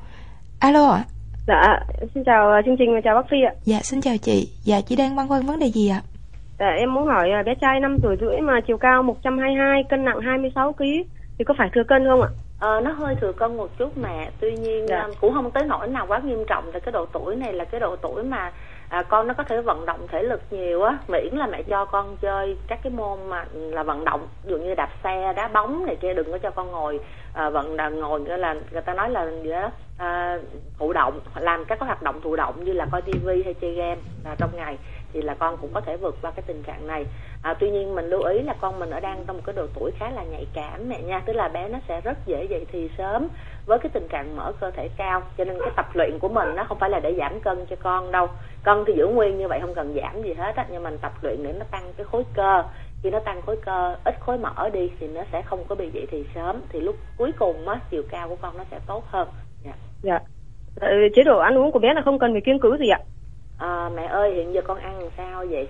[0.59, 1.03] Alo ạ.
[1.47, 1.79] Dạ,
[2.13, 3.53] xin chào ờ, chương trình và chào bác Phi ạ.
[3.63, 4.49] Dạ xin chào chị.
[4.63, 6.01] Dạ chị đang băn khoăn vấn đề gì ạ?
[6.59, 10.05] Dạ, em muốn hỏi ờ, bé trai 5 tuổi rưỡi mà chiều cao 122, cân
[10.05, 10.83] nặng 26 kg
[11.37, 12.29] thì có phải thừa cân không ạ?
[12.59, 15.01] Ờ, nó hơi thừa cân một chút mà tuy nhiên Dạ.
[15.03, 17.65] um, cũng không tới nỗi nào quá nghiêm trọng tại cái độ tuổi này là
[17.65, 18.51] cái độ tuổi mà
[18.89, 20.97] à, con nó có thể vận động thể lực nhiều á.
[21.07, 24.57] Miễn là mẹ cho con chơi các cái môn mà là vận động ví dụ
[24.57, 26.99] như đạp xe đá bóng này kia đừng có cho con ngồi
[27.33, 30.39] à, vận động ngồi nghĩa là người ta nói là gì đó à,
[30.79, 33.71] thụ động làm các cái hoạt động thụ động như là coi tivi hay chơi
[33.71, 34.77] game à, trong ngày
[35.15, 37.05] thì là con cũng có thể vượt qua cái tình trạng này
[37.41, 39.67] à, tuy nhiên mình lưu ý là con mình ở đang trong một cái độ
[39.73, 42.65] tuổi khá là nhạy cảm mẹ nha tức là bé nó sẽ rất dễ dậy
[42.71, 43.27] thì sớm
[43.65, 46.55] với cái tình trạng mỡ cơ thể cao cho nên cái tập luyện của mình
[46.55, 48.27] nó không phải là để giảm cân cho con đâu
[48.63, 51.11] cân thì giữ nguyên như vậy không cần giảm gì hết á nhưng mình tập
[51.21, 52.63] luyện để nó tăng cái khối cơ
[53.03, 55.89] khi nó tăng khối cơ ít khối mỡ đi thì nó sẽ không có bị
[55.93, 59.03] dậy thì sớm thì lúc cuối cùng á chiều cao của con nó sẽ tốt
[59.07, 59.27] hơn
[59.65, 59.73] dạ.
[60.01, 60.19] Dạ.
[60.81, 62.99] Ờ, chế độ ăn uống của bé là không cần phải kiêng cữ gì ạ?
[63.59, 65.67] À, mẹ ơi hiện giờ con ăn làm sao vậy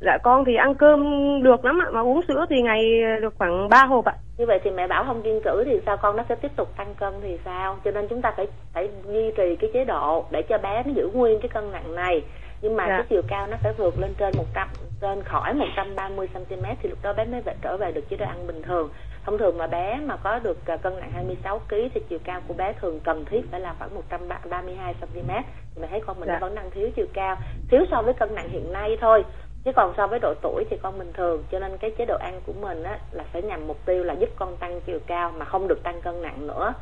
[0.00, 1.02] Dạ con thì ăn cơm
[1.42, 2.82] được lắm ạ, mà uống sữa thì ngày
[3.20, 4.14] được khoảng 3 hộp ạ.
[4.38, 6.68] như vậy thì mẹ bảo không kiêng cữ thì sao con nó sẽ tiếp tục
[6.76, 10.24] tăng cân thì sao cho nên chúng ta phải phải duy trì cái chế độ
[10.30, 12.22] để cho bé nó giữ nguyên cái cân nặng này
[12.62, 12.96] nhưng mà Dạ.
[12.96, 14.68] cái chiều cao nó phải vượt lên trên 100
[15.00, 18.46] trên khỏi 130 cm thì lúc đó bé mới trở về được chế độ ăn
[18.46, 18.88] bình thường
[19.24, 22.40] thông thường mà bé mà có được à, cân nặng 26 kg thì chiều cao
[22.48, 25.28] của bé thường cần thiết phải là khoảng 132 cm
[25.74, 26.38] thì mẹ thấy con mình Dạ.
[26.40, 27.36] vẫn đang thiếu chiều cao
[27.70, 29.24] thiếu so với cân nặng hiện nay thôi.
[29.64, 32.16] Chứ còn so với độ tuổi thì con bình thường cho nên cái chế độ
[32.20, 35.32] ăn của mình á là phải nhằm mục tiêu là giúp con tăng chiều cao
[35.36, 36.72] mà không được tăng cân nặng nữa.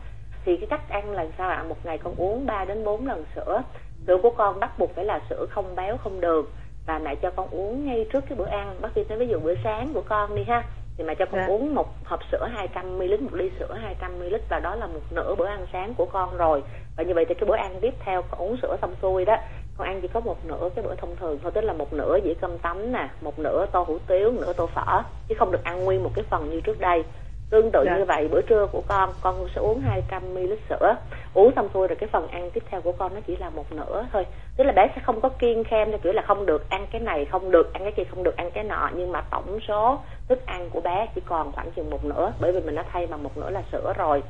[0.44, 1.64] Thì cái cách ăn là sao ạ?
[1.68, 3.62] Một ngày con uống 3 đến 4 lần sữa.
[4.06, 6.46] Sữa của con bắt buộc phải là sữa không béo không đường.
[6.86, 8.76] Và mẹ cho con uống ngay trước cái bữa ăn.
[8.80, 10.64] Bác sĩ nói ví dụ bữa sáng của con đi ha
[10.98, 11.46] thì mẹ cho con Dạ.
[11.46, 15.00] uống một hộp sữa 200 ml một ly sữa 200 ml và đó là một
[15.10, 16.62] nửa bữa ăn sáng của con rồi
[16.96, 19.36] và như vậy thì cái bữa ăn tiếp theo con uống sữa xong xuôi đó
[19.76, 22.18] con ăn chỉ có một nửa cái bữa thông thường thôi tức là một nửa
[22.24, 25.52] dĩa cơm tấm nè một nửa tô hủ tiếu một nửa tô phở chứ không
[25.52, 27.04] được ăn nguyên một cái phần như trước đây
[27.50, 27.96] tương tự Dạ.
[27.98, 30.96] như vậy bữa trưa của con con sẽ uống 200 ml sữa.
[31.34, 33.72] Uống xong xuôi rồi cái phần ăn tiếp theo của con nó chỉ là một
[33.72, 34.26] nửa thôi.
[34.56, 37.00] Tức là bé sẽ không có kiêng khem theo kiểu là không được ăn cái
[37.00, 38.90] này không được ăn cái kia không được ăn cái nọ.
[38.94, 42.52] Nhưng mà tổng số thức ăn của bé chỉ còn khoảng chừng một nửa bởi
[42.52, 44.22] vì mình đã thay bằng một nửa là sữa rồi.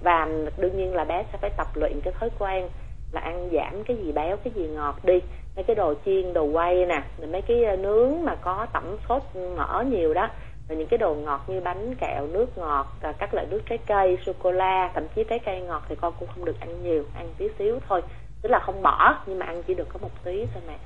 [0.00, 2.68] Và đương nhiên là bé sẽ phải tập luyện cái thói quen
[3.12, 5.20] là ăn giảm cái gì béo cái gì ngọt đi.
[5.56, 8.96] Mấy cái đồ chiên đồ quay nè rồi mấy cái ờ, nướng mà có tẩm
[9.08, 9.22] sốt
[9.56, 10.28] mỡ nhiều đó
[10.68, 13.78] rồi những cái đồ ngọt như bánh kẹo nước ngọt à, các loại nước trái
[13.86, 16.82] cây sô cô la thậm chí trái cây ngọt thì con cũng không được ăn
[16.82, 18.02] nhiều ăn tí xíu thôi.
[18.42, 20.76] Tức là không bỏ nhưng mà ăn chỉ được có một tí thôi mẹ.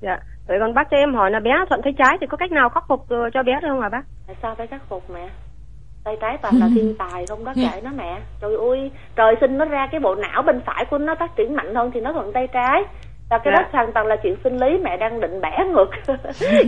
[0.00, 0.18] Dạ.
[0.48, 2.68] Vậy còn bác cho em hỏi là bé thuận tay trái thì có cách nào
[2.68, 4.02] khắc phục ờ, cho bé được không hả bác?
[4.26, 5.28] tại sao phải khắc phục mẹ?
[6.04, 8.20] Tay trái toàn là thiên tài không đó kệ nó mẹ.
[8.40, 11.56] Trời ơi trời sinh nó ra cái bộ não bên phải của nó phát triển
[11.56, 12.84] mạnh hơn thì nó thuận tay trái
[13.34, 13.62] và cái Dạ.
[13.62, 15.90] đó hoàn toàn là chuyện sinh lý mẹ đang định bẻ ngược.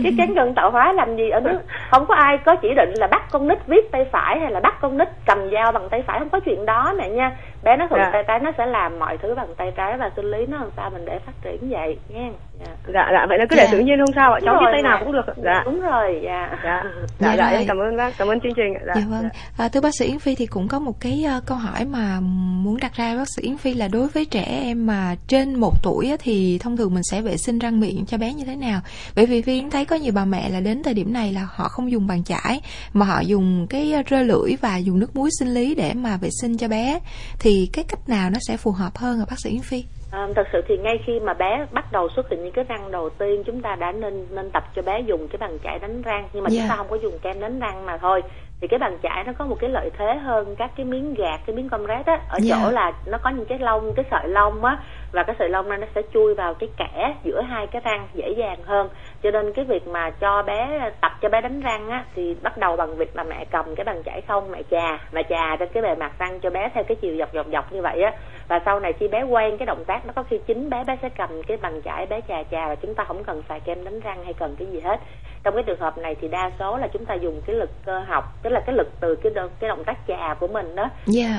[0.03, 1.59] Cái cán cân tạo hóa làm gì ở nước
[1.91, 4.59] không có ai có chỉ định là bắt con nít viết tay phải hay là
[4.59, 7.31] bắt con nít cầm dao bằng tay phải không có chuyện đó mẹ nha
[7.63, 8.09] bé nó thuận Dạ.
[8.13, 10.69] tay trái nó sẽ làm mọi thứ bằng tay trái và sinh lý nó làm
[10.77, 12.71] sao mình để phát triển vậy nha dạ.
[12.93, 13.71] Dạ dạ vậy là cứ để Dạ.
[13.71, 14.39] tự nhiên không sao ạ.
[14.45, 15.03] Cháu rồi tay nào mẹ.
[15.05, 15.27] cũng được.
[15.27, 15.33] ạ.
[15.43, 15.61] Dạ.
[15.65, 16.83] đúng rồi dạ Dạ.
[16.83, 16.83] Dạ
[17.19, 17.59] Dạ dạ rồi.
[17.59, 18.81] em cảm ơn bác, cảm ơn chương trình ạ.
[18.87, 18.93] Dạ.
[18.95, 19.29] Dạ vâng.
[19.57, 22.19] À, thưa bác sĩ Yến Phi thì cũng có một cái ờ, câu hỏi mà
[22.63, 25.73] muốn đặt ra bác sĩ Yến Phi là đối với trẻ em mà trên một
[25.83, 28.55] tuổi á, thì thông thường mình sẽ vệ sinh răng miệng cho bé như thế
[28.55, 28.79] nào?
[29.15, 31.47] Bởi vì Phi Yến thấy có nhiều bà mẹ là đến thời điểm này là
[31.55, 32.61] họ không dùng bàn chải
[32.93, 36.29] mà họ dùng cái rơ lưỡi và dùng nước muối sinh lý để mà vệ
[36.41, 36.99] sinh cho bé
[37.39, 39.83] thì cái cách nào nó sẽ phù hợp hơn hả bác sĩ Yến Phi?
[40.11, 42.91] À, thật sự thì ngay khi mà bé bắt đầu xuất hiện những cái răng
[42.91, 46.01] đầu tiên chúng ta đã nên nên tập cho bé dùng cái bàn chải đánh
[46.01, 46.61] răng nhưng mà Dạ.
[46.61, 48.21] chúng ta không có dùng kem đánh răng mà thôi
[48.61, 51.39] thì cái bàn chải nó có một cái lợi thế hơn các cái miếng gạt
[51.45, 52.59] cái miếng comrade á ở Dạ.
[52.63, 54.77] chỗ là nó có những cái lông cái sợi lông á
[55.11, 58.07] và cái sợi lông này nó sẽ chui vào cái kẽ giữa hai cái răng
[58.13, 58.89] dễ dàng hơn
[59.27, 62.57] cho nên cái việc mà cho bé tập cho bé đánh răng á thì bắt
[62.57, 65.69] đầu bằng việc là mẹ cầm cái bàn chải không mẹ chà mẹ chà trên
[65.73, 68.11] cái bề mặt răng cho bé theo cái chiều dọc dọc dọc như vậy á.
[68.47, 70.97] Và sau này khi bé quen cái động tác nó có khi chính bé bé
[71.01, 73.83] sẽ cầm cái bàn chải bé chà chà và chúng ta không cần xài kem
[73.83, 74.99] đánh răng hay cần cái gì hết.
[75.43, 77.99] Trong cái trường hợp này thì đa số là chúng ta dùng cái lực cơ
[77.99, 80.89] học tức là cái lực từ cái đo- cái động tác chà của mình đó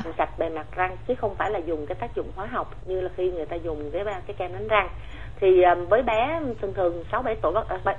[0.05, 2.75] làm sạch bề mặt răng chứ không phải là dùng cái tác dụng hóa học
[2.87, 4.89] như là khi người ta dùng cái cái kem đánh răng
[5.41, 7.53] thì um, với bé thường thường sáu bảy tuổi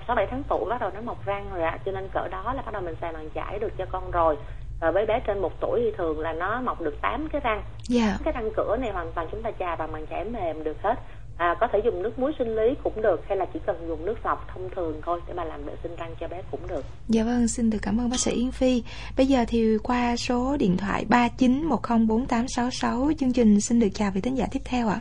[0.07, 2.53] sáu bảy tháng tuổi bắt đầu nó mọc răng rồi ạ cho nên cỡ đó
[2.53, 4.37] là bắt đầu mình xài bàn chải được cho con rồi
[4.81, 7.63] và với bé trên một tuổi thì thường là nó mọc được 8 cái răng
[7.87, 8.17] Dạ.
[8.23, 10.95] cái răng cửa này hoàn toàn chúng ta chà bằng bàn chải mềm được hết
[11.37, 14.05] à, có thể dùng nước muối sinh lý cũng được hay là chỉ cần dùng
[14.05, 16.85] nước lọc thông thường thôi để mà làm vệ sinh răng cho bé cũng được
[17.07, 18.83] Dạ vâng, xin được cảm ơn bác sĩ Yến Phi.
[19.17, 24.35] Bây giờ thì qua số điện thoại 39104866 chương trình xin được chào vị thính
[24.37, 24.99] giả tiếp theo ạ.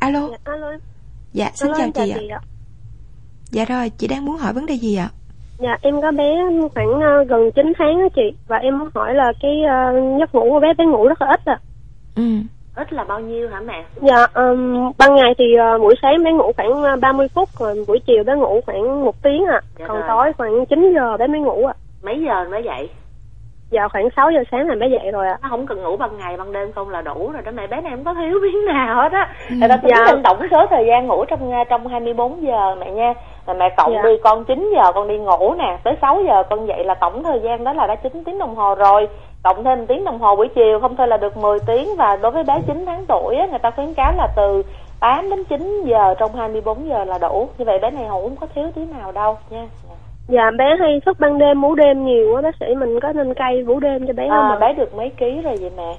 [0.00, 0.28] Alo.
[0.44, 0.72] Alo.
[1.32, 2.16] Dạ, xin Alo, chào chào chị ạ.
[2.20, 2.40] chị ạ.
[3.50, 5.08] Dạ rồi, chị đang muốn hỏi vấn đề gì ạ?
[5.58, 6.34] Dạ em có bé
[6.74, 10.34] khoảng ờ, gần 9 tháng á chị và em muốn hỏi là cái ờ, giấc
[10.34, 11.58] ngủ của bé bé ngủ rất là ít à.
[12.16, 12.22] Ừ.
[12.76, 16.32] ít là bao nhiêu hả mẹ Dạ ừm, ban ngày thì ờ, buổi sáng bé
[16.32, 19.60] ngủ khoảng ờ, 30 phút rồi buổi chiều bé ngủ khoảng một tiếng à.
[19.78, 20.04] Dạ Còn rồi.
[20.08, 21.74] tối khoảng 9 giờ bé mới ngủ à.
[22.02, 22.88] mấy giờ mới dậy
[23.70, 25.38] Dạ khoảng 6 giờ sáng là bé dậy rồi ạ.
[25.42, 27.80] nó không cần ngủ ban ngày ban đêm không là đủ rồi đó mẹ bé
[27.80, 29.54] này không có thiếu miếng nào hết á Ừ.
[29.60, 30.04] người ta tính Dạ.
[30.12, 33.14] lên tổng số thời gian ngủ trong trong 24 giờ mẹ nha
[33.46, 34.02] là mẹ cộng Dạ.
[34.02, 37.22] đi con 9 giờ con đi ngủ nè tới 6 giờ con dậy là tổng
[37.22, 39.08] thời gian đó là đã 9 tiếng đồng hồ rồi
[39.42, 42.30] cộng thêm tiếng đồng hồ buổi chiều không thôi là được 10 tiếng và đối
[42.32, 44.62] với bé 9 tháng tuổi á, người ta khuyến cáo là từ
[45.00, 48.36] 8 đến 9 giờ trong 24 giờ là đủ như vậy bé này ngủ không
[48.40, 49.66] có thiếu tí nào đâu nha
[50.28, 53.34] Dạ bé hay thức ban đêm ngủ đêm nhiều á bác sĩ mình có nên
[53.34, 54.58] cay ngủ đêm cho bé không à, ạ?
[54.60, 55.94] bé được mấy ký rồi vậy mẹ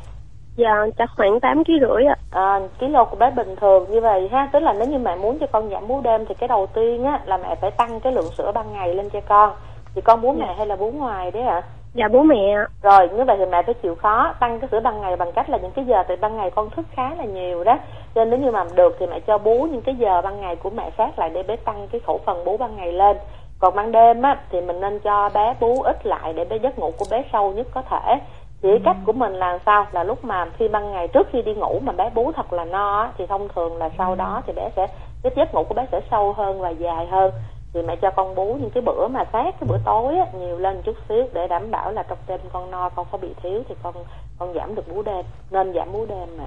[0.55, 2.15] Dạ chắc khoảng 8 kg rưỡi ạ.
[2.31, 4.49] à, kilo của bé bình thường như vậy ha.
[4.53, 7.03] Tức là nếu như mẹ muốn cho con giảm bú đêm thì cái đầu tiên
[7.03, 9.51] á là mẹ phải tăng cái lượng sữa ban ngày lên cho con.
[9.95, 11.61] Thì con bú mẹ hay là bú ngoài đấy ạ?
[11.93, 15.01] Dạ bố mẹ rồi như vậy thì mẹ phải chịu khó tăng cái sữa ban
[15.01, 17.63] ngày bằng cách là những cái giờ từ ban ngày con thức khá là nhiều
[17.63, 17.77] đó.
[18.15, 20.55] Cho nên nếu như mà được thì mẹ cho bú những cái giờ ban ngày
[20.55, 23.17] của mẹ khác lại để bé tăng cái khẩu phần bú ban ngày lên
[23.59, 26.79] còn ban đêm á thì mình nên cho bé bú ít lại để bé giấc
[26.79, 28.15] ngủ của bé sâu nhất có thể.
[28.61, 29.87] Thì cái cách của mình là sao?
[29.91, 32.65] Là lúc mà khi ban ngày trước khi đi ngủ mà bé bú thật là
[32.65, 34.87] no á, thì thông thường là sau đó thì bé sẽ
[35.23, 37.31] cái giấc ngủ của bé sẽ sâu hơn và dài hơn.
[37.73, 40.57] Thì mẹ cho con bú những cái bữa mà sát cái bữa tối á, nhiều
[40.57, 43.63] lên chút xíu để đảm bảo là trong đêm con no con có bị thiếu
[43.69, 43.93] thì con
[44.39, 46.43] con giảm được bú đêm nên giảm bú đêm mà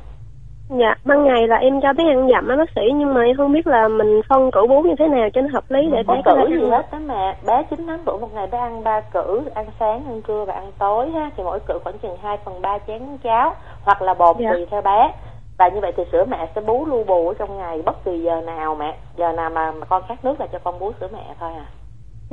[0.79, 3.37] Dạ, ban ngày là em cho bé ăn dặm á bác sĩ nhưng mà em
[3.37, 6.03] không biết là mình phân cử bú như thế nào cho nó hợp lý để
[6.03, 7.37] bé có cử gì hết đó mẹ.
[7.47, 10.55] Bé 9 tháng tuổi một ngày bé ăn ba cử Ăn sáng, ăn trưa và
[10.55, 11.31] ăn tối ha.
[11.37, 13.55] Thì mỗi cử khoảng chừng 2 phần 3 chén cháo
[13.85, 14.51] Hoặc là bột Dạ.
[14.53, 15.13] tùy theo bé.
[15.59, 18.19] Và như vậy thì sữa mẹ sẽ bú lưu bù ở trong ngày Bất kỳ
[18.23, 18.97] giờ nào mẹ.
[19.17, 21.67] Giờ nào mà, mà con khát nước là cho con bú sữa mẹ thôi à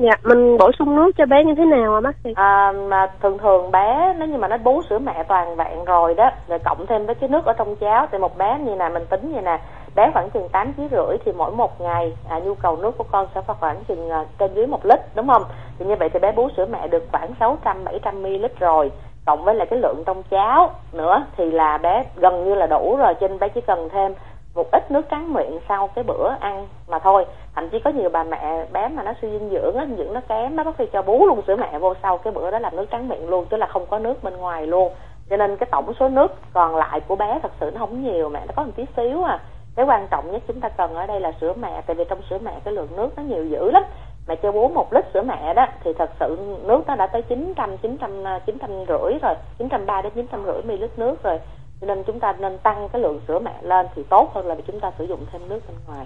[0.02, 2.34] Dạ, mình bổ sung nước cho bé như thế nào à bác sĩ?
[2.36, 6.14] À, mà thường thường bé nếu như mà nó bú sữa mẹ toàn vẹn rồi
[6.14, 8.90] đó rồi cộng thêm với cái nước ở trong cháo thì một bé như nè
[8.90, 9.60] mình tính như nè
[9.96, 13.04] bé khoảng chừng tám kg rưỡi thì mỗi một ngày à, nhu cầu nước của
[13.12, 15.44] con sẽ khoảng chừng à, trên dưới một lít đúng không
[15.80, 18.92] thì như vậy thì bé bú sữa mẹ được khoảng 600 700 ml rồi
[19.26, 22.96] cộng với lại cái lượng trong cháo nữa thì là bé gần như là đủ
[23.00, 24.14] rồi trên bé chỉ cần thêm
[24.60, 27.26] một ít nước trắng miệng sau cái bữa ăn mà thôi.
[27.56, 30.14] Thậm chí có nhiều bà mẹ bé mà nó suy dinh dưỡng á, dinh dưỡng
[30.14, 32.60] nó kém nó có khi cho bú luôn sữa mẹ vô sau cái bữa đó
[32.60, 34.94] làm nước trắng miệng luôn chứ là không có nước bên ngoài luôn.
[35.30, 38.30] Cho nên cái tổng số nước còn lại của bé thật sự nó không nhiều
[38.30, 39.40] mẹ nó có một tí xíu à.
[39.76, 42.22] Cái quan trọng nhất chúng ta cần ở đây là sữa mẹ tại vì trong
[42.30, 43.84] sữa mẹ cái lượng nước nó nhiều dữ lắm.
[44.28, 47.22] Mẹ cho bú một lít sữa mẹ đó thì thật sự nước nó đã tới
[47.22, 51.40] 900 900 900 rưỡi rồi 930 đến 900 rưỡi ml nước rồi
[51.82, 54.56] cho nên chúng ta nên tăng cái lượng sữa mẹ lên thì tốt hơn là
[54.56, 56.06] vì chúng ta sử dụng thêm nước bên ngoài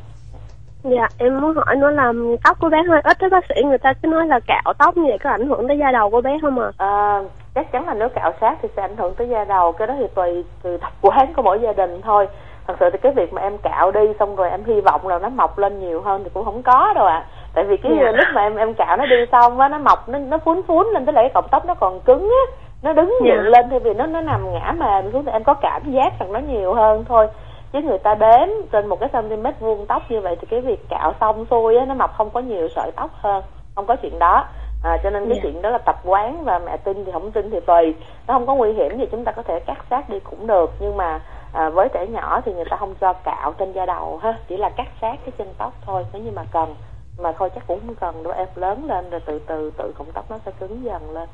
[0.84, 3.78] Dạ, em muốn hỏi nữa là tóc của bé hơi ít đó bác sĩ người
[3.78, 6.22] ta cứ nói là cạo tóc như vậy có ảnh hưởng tới da đầu của
[6.22, 6.72] bé không à?
[6.78, 7.22] À,
[7.56, 9.94] chắc chắn là nếu cạo sát thì sẽ ảnh hưởng tới da đầu cái đó
[10.00, 12.28] thì tùy từ tập quán của mỗi gia đình thôi
[12.68, 15.20] thật sự thì cái việc mà em cạo đi xong rồi em hy vọng là
[15.20, 18.12] nó mọc lên nhiều hơn thì cũng không có đâu ạ tại vì cái Dạ.
[18.12, 20.88] lúc mà em em cạo nó đi xong á nó mọc nó nó phún phún
[20.94, 23.26] lên tới lại cái cọng tóc nó còn cứng á nó đứng Dạ.
[23.36, 26.20] dựng lên thay vì nó nó nằm ngã mềm xuống thì em có cảm giác
[26.20, 27.28] rằng nó nhiều hơn thôi.
[27.72, 30.90] Chứ người ta đếm trên một cái cm vuông tóc như vậy thì cái việc
[30.90, 33.44] cạo xong xuôi á nó mọc không có nhiều sợi tóc hơn.
[33.76, 34.46] Không có chuyện đó.
[34.84, 35.42] À, cho nên cái Dạ.
[35.44, 37.96] chuyện đó là tập quán và mẹ tin thì không tin thì tùy.
[38.28, 40.72] Nó không có nguy hiểm gì chúng ta có thể cắt sát đi cũng được.
[40.80, 41.20] Nhưng mà
[41.54, 44.38] à, với trẻ nhỏ thì người ta không cho cạo trên da đầu ha.
[44.48, 46.06] Chỉ là cắt sát cái chân tóc thôi.
[46.14, 46.76] Nếu như mà cần
[47.20, 48.34] mà thôi chắc cũng không cần đâu.
[48.34, 51.30] Em lớn lên rồi từ từ tự cọng tóc nó sẽ cứng dần lên.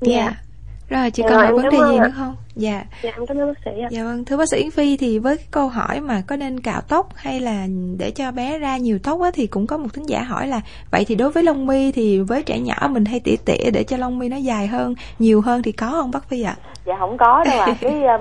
[0.00, 0.28] Dạ.
[0.90, 2.36] Rồi chị Dạ, còn vấn đề gì nữa không?
[2.56, 2.84] Dạ.
[3.02, 3.88] Dạ, em cảm ơn bác sĩ ạ.
[3.90, 6.60] Dạ vâng, thưa bác sĩ Yến Phi thì với cái câu hỏi mà có nên
[6.60, 7.66] cạo tóc hay là
[7.98, 10.60] để cho bé ra nhiều tóc á thì cũng có một thính giả hỏi là
[10.90, 13.84] vậy thì đối với lông mi thì với trẻ nhỏ mình hay tỉa tỉa để
[13.84, 16.54] cho lông mi nó dài hơn, nhiều hơn thì có không bác Phi ạ?
[16.86, 18.20] dạ không có đâu ạ cái um,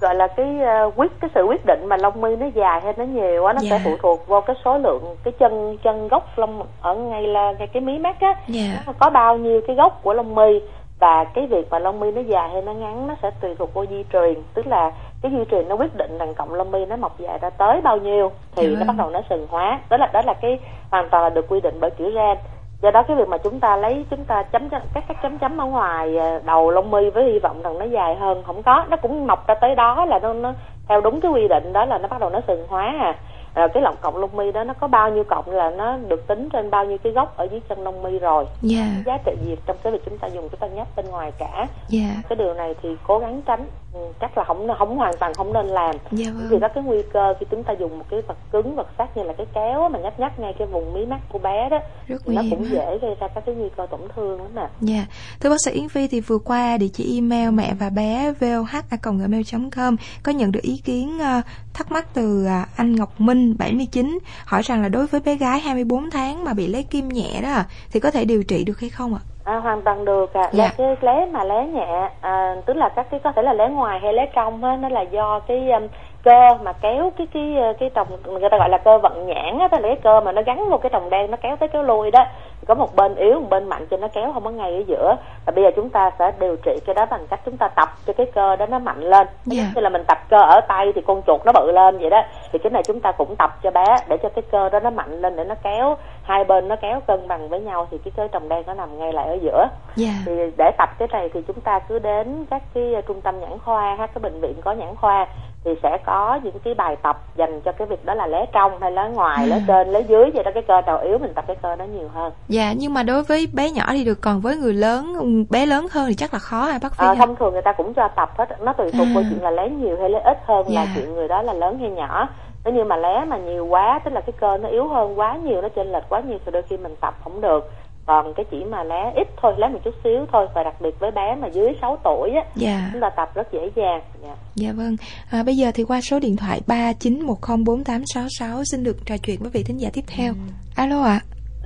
[0.00, 0.46] gọi là cái
[0.86, 3.52] uh, quyết cái sự quyết định mà lông mi nó dài hay nó nhiều á
[3.52, 3.70] nó Dạ.
[3.70, 7.52] sẽ phụ thuộc vô cái số lượng cái chân chân gốc lông ở ngay là
[7.58, 8.82] ngay cái mí mắt á Dạ.
[8.86, 10.60] nó có bao nhiêu cái gốc của lông mi
[11.02, 13.74] và cái việc mà lông mi nó dài hay nó ngắn nó sẽ tùy thuộc
[13.74, 14.34] vô di truyền.
[14.54, 14.90] Tức là
[15.22, 17.80] cái di truyền nó quyết định rằng cọng lông mi nó mọc dài ra tới
[17.80, 18.86] bao nhiêu thì Dạ nó vâng.
[18.86, 19.80] bắt đầu nó sừng hóa.
[19.90, 20.58] Đó là đó là cái
[20.90, 22.38] hoàn toàn là được quy định bởi kiểu gen.
[22.82, 25.60] Do đó cái việc mà chúng ta lấy chúng ta chấm các các chấm chấm
[25.60, 28.84] ở ngoài à, đầu lông mi với hy vọng rằng nó dài hơn không có
[28.88, 30.52] nó cũng mọc ra tới đó là nó nó
[30.88, 33.14] theo đúng cái quy định đó là nó bắt đầu nó sừng hóa à
[33.54, 36.26] rồi cái lọng cọng lông mi đó nó có bao nhiêu cọng là nó được
[36.26, 38.86] tính trên bao nhiêu cái gốc ở dưới chân lông mi rồi Dạ.
[39.06, 41.66] giá trị gì trong cái việc chúng ta dùng chúng ta nhấp bên ngoài cả
[41.88, 42.14] Dạ.
[42.28, 45.52] cái điều này thì cố gắng tránh ừ, chắc là không không hoàn toàn không
[45.52, 46.60] nên làm Dạ vì vâng.
[46.60, 49.22] có cái nguy cơ khi chúng ta dùng một cái vật cứng vật sắc như
[49.22, 52.22] là cái kéo mà nhấp nhấp ngay cái vùng mí mắt của bé đó Rất
[52.26, 52.70] thì nó cũng ha.
[52.72, 55.06] dễ gây ra các cái nguy cơ tổn thương lắm nè Dạ,
[55.40, 59.96] thưa bác sĩ Yến Phi thì vừa qua địa chỉ email mẹ và bé voh@gmail.com
[60.22, 61.40] có nhận được ý kiến ờ,
[61.74, 65.60] thắc mắc từ à, anh Ngọc Minh 79 hỏi rằng là đối với bé gái
[65.60, 67.48] 24 tháng mà bị lấy kim nhẹ đó
[67.92, 69.20] thì có thể điều trị được hay không ạ?
[69.44, 70.50] À, hoàn toàn được ạ.
[70.52, 70.64] Dạ.
[70.64, 73.68] Là cái lé mà lé nhẹ, à, tức là các cái có thể là lé
[73.68, 75.88] ngoài hay lé trong á, nó là do cái um,
[76.24, 79.68] cơ mà kéo cái cái cái trồng người ta gọi là cơ vận nhãn á,
[79.68, 81.82] tức là cái cơ mà nó gắn vô cái trồng đen nó kéo tới kéo
[81.82, 82.24] lui đó.
[82.66, 85.16] Có một bên yếu, một bên mạnh cho nó kéo không có ngay ở giữa.
[85.46, 87.88] Và bây giờ chúng ta sẽ điều trị cái đó bằng cách chúng ta tập
[88.06, 89.26] cho cái cơ đó nó mạnh lên.
[89.44, 89.62] Dạ.
[89.62, 92.10] Giống như là mình tập cơ ở tay thì con chuột nó bự lên vậy
[92.10, 92.22] đó.
[92.52, 94.90] Thì cái này chúng ta cũng tập cho bé để cho cái cơ đó nó
[94.90, 98.12] mạnh lên để nó kéo hai bên nó kéo cân bằng với nhau thì cái
[98.16, 100.12] cái trồng đen nó nằm ngay lại ở giữa Dạ.
[100.26, 103.58] thì để tập cái này thì chúng ta cứ đến các cái trung tâm nhãn
[103.64, 105.26] khoa các bệnh viện có nhãn khoa
[105.64, 108.72] thì sẽ có những cái bài tập dành cho cái việc đó là lé trong
[108.80, 109.60] hay lé ngoài lé À.
[109.68, 112.08] trên lé dưới vậy đó cái cơ nào yếu mình tập cái cơ đó nhiều
[112.14, 115.14] hơn Dạ, nhưng mà đối với bé nhỏ thì được còn với người lớn,
[115.50, 117.06] bé lớn hơn thì chắc là khó hả bác Phi?
[117.06, 119.12] à, thông thường người ta cũng cho tập hết nó tùy thuộc À.
[119.14, 120.86] vào chuyện là lé nhiều hay lé ít hơn là Dạ.
[120.94, 122.28] chuyện người đó là lớn hay nhỏ
[122.64, 125.36] nếu như mà lé mà nhiều quá tức là cái cơ nó yếu hơn quá
[125.36, 127.70] nhiều nó chênh lệch quá nhiều thì đôi khi mình tập không được
[128.06, 130.98] còn cái chỉ mà lé ít thôi lé một chút xíu thôi và đặc biệt
[130.98, 132.88] với bé mà dưới 6 tuổi á Dạ.
[132.92, 134.34] chúng ta tập rất dễ dàng dạ.
[134.54, 134.96] Dạ vâng.
[135.30, 139.62] À, bây giờ thì qua số điện thoại 39104866 xin được trò chuyện với vị
[139.62, 140.32] thính giả tiếp theo.
[140.76, 141.20] Alo ạ.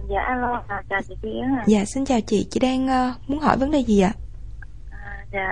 [0.09, 1.65] Dạ alo, à, chào chị Yến ạ.
[1.67, 4.13] Dạ xin chào chị, chị đang ờ, muốn hỏi vấn đề gì ạ?
[5.33, 5.49] Dạ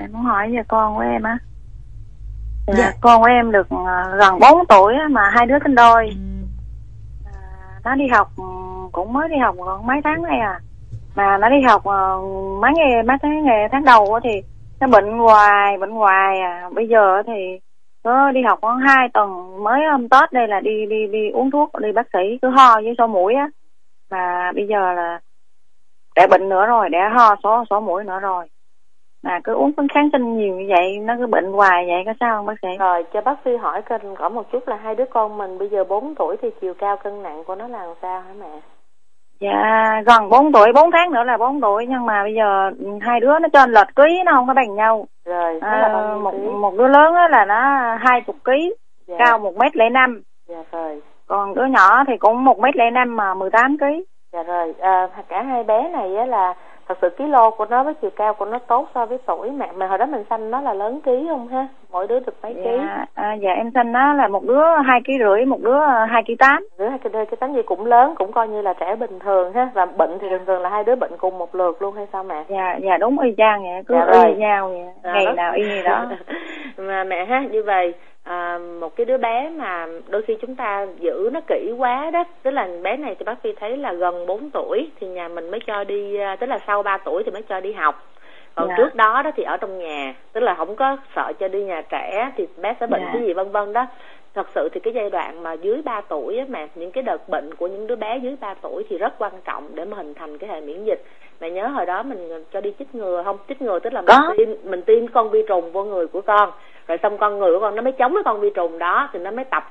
[0.00, 1.38] em muốn hỏi về con của em á.
[2.78, 6.10] Dạ, con của em được à, gần 4 tuổi á, mà hai đứa sinh đôi.
[7.24, 7.32] À,
[7.84, 8.44] nó đi học ừ,
[8.92, 10.60] cũng mới đi học còn mấy tháng nay à.
[11.14, 12.18] Mà nó đi học ờ,
[12.60, 14.42] mấy ngày mấy tháng ngày tháng đầu thì
[14.80, 16.70] nó bệnh hoài, bệnh hoài à.
[16.72, 17.58] Bây giờ thì
[18.02, 21.50] có đi học khoảng hai tuần mới hôm Tết đây là đi đi đi uống
[21.50, 23.48] thuốc đi bác sĩ cứ ho với sổ mũi á.
[24.10, 25.20] Mà bây giờ là
[26.16, 28.46] đã bệnh nữa rồi, đã ho sổ sổ mũi nữa rồi
[29.22, 32.14] mà cứ uống phấn kháng sinh nhiều như vậy nó cứ bệnh hoài vậy có
[32.20, 34.94] sao không bác sĩ rồi cho bác sĩ hỏi kênh có một chút là hai
[34.94, 37.86] đứa con mình bây giờ 4 tuổi thì chiều cao cân nặng của nó là
[37.86, 38.60] làm sao hả mẹ
[39.40, 42.70] dạ gần 4 tuổi 4 tháng nữa là 4 tuổi nhưng mà bây giờ
[43.00, 45.06] hai đứa nó trên lệch ký nó không có bằng nhau.
[45.24, 46.48] Rồi à, là bao nhiêu một ký?
[46.60, 47.60] một đứa lớn là nó
[48.00, 48.74] hai chục ký
[49.06, 49.16] Dạ.
[49.18, 50.22] cao một mét lẻ năm.
[50.48, 51.02] Dạ rồi.
[51.26, 54.04] Còn đứa nhỏ thì cũng một mét lẻ năm mà 18 ký.
[54.32, 54.74] Dạ rồi.
[54.80, 56.54] À, cả hai bé này á là
[56.88, 59.72] thật sự ký-lô của nó với chiều cao của nó tốt so với tuổi mẹ
[59.74, 61.68] mà hồi đó mình sanh nó là lớn ký không ha?
[61.90, 62.60] Mỗi đứa được mấy ký?
[62.78, 66.22] Dạ à, dạ em sinh nó là một đứa hai ký rưỡi một đứa hai
[66.26, 66.66] ký tám.
[66.78, 69.18] Đứa hai cái đôi cái tánh gì cũng lớn cũng coi như là trẻ bình
[69.18, 69.70] thường ha.
[69.74, 72.24] Và bệnh thì thường thường là hai đứa bệnh cùng một lượt luôn hay sao
[72.24, 72.44] mẹ?
[72.48, 75.32] Dạ dạ đúng y chang vậy cứ Dạ y nhau vậy À, ngày đó.
[75.32, 76.04] nào y như đó.
[76.78, 77.94] Mà mẹ ha như vậy
[78.28, 82.24] à, một cái đứa bé mà đôi khi chúng ta giữ nó kỹ quá đó
[82.42, 85.50] tức là bé này thì bác phi thấy là gần 4 tuổi thì nhà mình
[85.50, 88.02] mới cho đi à, tức là sau 3 tuổi thì mới cho đi học
[88.54, 88.74] còn Dạ.
[88.76, 91.82] trước đó đó thì ở trong nhà tức là không có sợ cho đi nhà
[91.90, 93.10] trẻ thì bé sẽ bệnh Dạ.
[93.12, 93.86] cái gì vân vân đó
[94.34, 97.28] thật sự thì cái giai đoạn mà dưới 3 tuổi á mà những cái đợt
[97.28, 100.14] bệnh của những đứa bé dưới 3 tuổi thì rất quan trọng để mà hình
[100.14, 101.02] thành cái hệ miễn dịch
[101.40, 104.16] mẹ nhớ hồi đó mình cho đi chích ngừa không chích ngừa tức là mình
[104.26, 104.34] Có.
[104.36, 106.50] tiêm mình tiêm con vi trùng vô người của con
[106.88, 109.18] rồi xong con người của con nó mới chống cái con vi trùng đó thì
[109.18, 109.64] nó mới tập.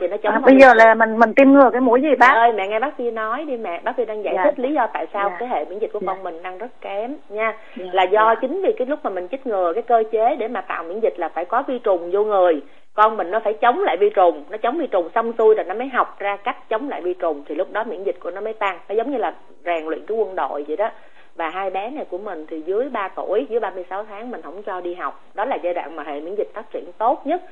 [0.00, 2.16] Thì nó chống à, bây giờ là mình mình tiêm ngừa cái mũi gì Mẹ
[2.16, 4.44] bác ơi mẹ nghe bác Phi nói đi mẹ bác Phi đang giải Dạ.
[4.44, 5.36] thích lý do tại sao Dạ.
[5.40, 7.54] cái hệ miễn dịch của con mình đang rất kém nha.
[7.76, 7.84] Dạ.
[7.92, 10.60] là do chính vì cái lúc mà mình chích ngừa cái cơ chế để mà
[10.60, 12.60] tạo miễn dịch là phải có vi trùng vô người.
[12.94, 14.44] Con mình nó phải chống lại vi trùng.
[14.50, 17.14] Nó chống vi trùng xong xuôi rồi nó mới học ra cách chống lại vi
[17.14, 19.84] trùng thì lúc đó miễn dịch của nó mới tăng nó giống như là rèn
[19.86, 20.90] luyện cái quân đội vậy đó
[21.36, 24.62] và hai bé này của mình thì dưới 3 tuổi dưới 36 tháng mình không
[24.62, 25.24] cho đi học.
[25.34, 27.42] Đó là giai đoạn mà hệ miễn dịch phát triển tốt nhất.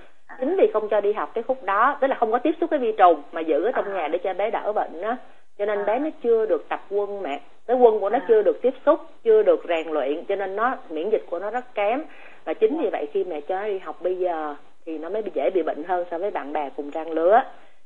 [0.40, 2.70] Chính vì không cho đi học cái khúc đó tức là không có tiếp xúc
[2.70, 5.16] với vi trùng mà giữ ở trong nhà để cho bé đỡ bệnh á.
[5.58, 8.62] Cho nên bé nó chưa được tập quân mẹ cái quân của nó chưa được
[8.62, 12.02] tiếp xúc chưa được rèn luyện cho nên nó miễn dịch của nó rất kém.
[12.44, 14.54] Và chính vì vậy khi mẹ cho nó đi học bây giờ
[14.86, 17.42] thì nó mới dễ bị bệnh hơn so với bạn bè cùng trang lứa.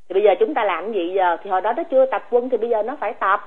[0.09, 1.37] Thì bây giờ chúng ta làm cái gì giờ?
[1.43, 3.41] Thì hồi đó nó chưa tập quân thì bây giờ nó phải tập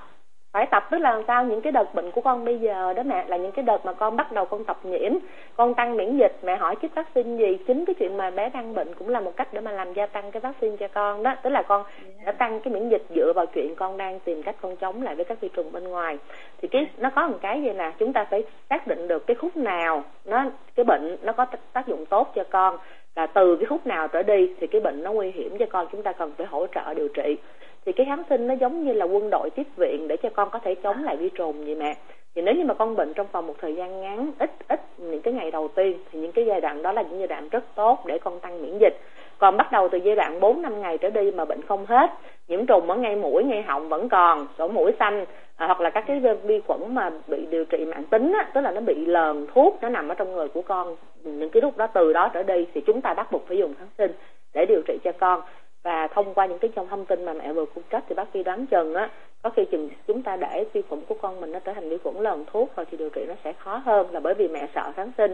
[0.53, 3.03] phải tập tức là làm sao những cái đợt bệnh của con bây giờ đó
[3.03, 5.11] mẹ là những cái đợt mà con bắt đầu con tập nhiễm
[5.55, 6.37] con tăng miễn dịch.
[6.43, 7.57] Mẹ hỏi chích vaccine gì?
[7.67, 10.05] Chính cái chuyện mà bé đang bệnh cũng là một cách để mà làm gia
[10.05, 11.35] tăng cái vaccine cho con đó.
[11.43, 11.83] Tức là con
[12.25, 15.15] đã tăng cái miễn dịch dựa vào chuyện con đang tìm cách con chống lại
[15.15, 16.17] với các vi trùng bên ngoài.
[16.61, 19.35] Thì cái nó có một cái gì nè chúng ta phải xác định được cái
[19.35, 22.77] khúc nào nó cái bệnh nó có tác- tác dụng tốt cho con.
[23.15, 25.87] Là từ cái khúc nào trở đi thì cái bệnh nó nguy hiểm cho con
[25.91, 27.37] chúng ta cần phải hỗ trợ điều trị
[27.85, 30.49] thì cái kháng sinh nó giống như là quân đội tiếp viện để cho con
[30.49, 31.95] có thể chống lại vi trùng vậy mẹ
[32.35, 35.21] thì nếu như mà con bệnh trong vòng một thời gian ngắn ít ít những
[35.21, 37.63] cái ngày đầu tiên thì những cái giai đoạn đó là những giai đoạn rất
[37.75, 38.99] tốt để con tăng miễn dịch.
[39.37, 42.11] Còn bắt đầu từ giai đoạn 4 năm ngày trở đi mà bệnh không hết
[42.47, 45.89] nhiễm trùng ở ngay mũi ngay họng vẫn còn sổ mũi xanh à, hoặc là
[45.89, 49.05] các cái vi- khuẩn mà bị điều trị mạng tính á, tức là nó bị
[49.05, 52.29] lờn thuốc nó nằm ở trong người của con những cái lúc đó từ đó
[52.33, 54.11] trở đi thì chúng ta bắt buộc phải dùng kháng sinh
[54.53, 55.41] để điều trị cho con
[55.83, 58.27] và thông qua những cái trong thông tin mà mẹ vừa cung cấp thì bác
[58.33, 59.09] sĩ đoán chừng á
[59.41, 61.97] có khi chừng chúng ta để vi khuẩn của con mình nó trở thành vi
[61.97, 64.67] khuẩn lờn thuốc rồi thì điều trị nó sẽ khó hơn là bởi vì mẹ
[64.75, 65.33] sợ kháng sinh.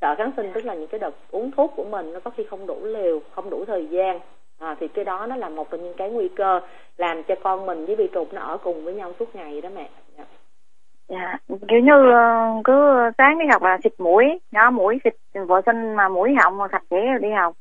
[0.00, 2.44] Sợ kháng sinh tức là những cái đợt uống thuốc của mình nó có khi
[2.44, 4.20] không đủ liều không đủ thời gian.
[4.58, 6.60] À, thì cái đó nó là một trong những cái nguy cơ
[6.96, 9.68] làm cho con mình với vi trùng nó ở cùng với nhau suốt ngày đó
[9.74, 9.88] mẹ.
[10.18, 10.24] Dạ.
[11.08, 15.60] dạ kiểu như ờ, cứ sáng đi học là xịt mũi nhỏ mũi xịt vệ
[15.66, 17.54] sinh mà mũi họng mà sạch sẽ rồi đi học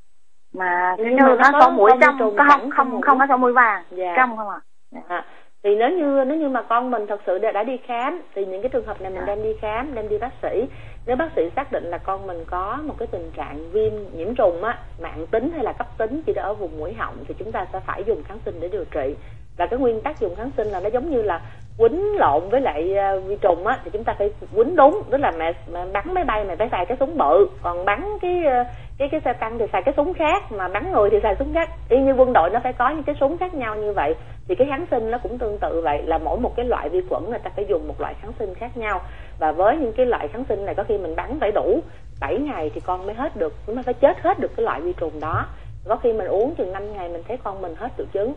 [0.53, 3.01] mà Nhưng như nó có mũi trong trùng không không mũi.
[3.01, 4.13] không có sổ mũi vàng Dạ.
[4.17, 4.60] trong không à
[5.07, 5.25] À,
[5.63, 8.45] thì nếu như nếu như mà con mình thật sự đã, đã đi khám thì
[8.45, 10.65] những cái trường hợp này mình đem đi khám đem đi bác sĩ.
[11.05, 14.36] Nếu bác sĩ xác định là con mình có một cái tình trạng viêm nhiễm
[14.36, 17.51] trùng á mạng tính hay là cấp tính chỉ ở vùng mũi họng thì chúng
[17.51, 19.15] ta sẽ phải dùng kháng sinh để điều trị.
[19.57, 21.41] Và cái nguyên tắc dùng kháng sinh là nó giống như là
[21.77, 25.17] quýnh lộn với lại ờ, vi trùng á thì chúng ta phải quýnh đúng tức
[25.17, 27.47] là mẹ, mẹ bắn máy bay mẹ phải xài cái súng bự.
[27.63, 28.63] Còn bắn cái ờ,
[28.97, 31.53] cái cái xe tăng thì xài cái súng khác, mà bắn người thì xài súng
[31.53, 31.69] khác.
[31.89, 34.15] Y như quân đội nó phải có những cái súng khác nhau như vậy.
[34.48, 37.02] Thì cái kháng sinh nó cũng tương tự vậy, là mỗi một cái loại vi
[37.10, 39.02] khuẩn người ta phải dùng một loại kháng sinh khác nhau.
[39.39, 41.79] Và với những cái loại kháng sinh này, có khi mình bắn phải đủ
[42.21, 44.93] 7 ngày thì con mới hết được nó phải chết hết được cái loại vi
[44.93, 45.45] trùng đó.
[45.87, 48.33] Có khi mình uống chừng 5 ngày mình thấy con mình hết triệu chứng.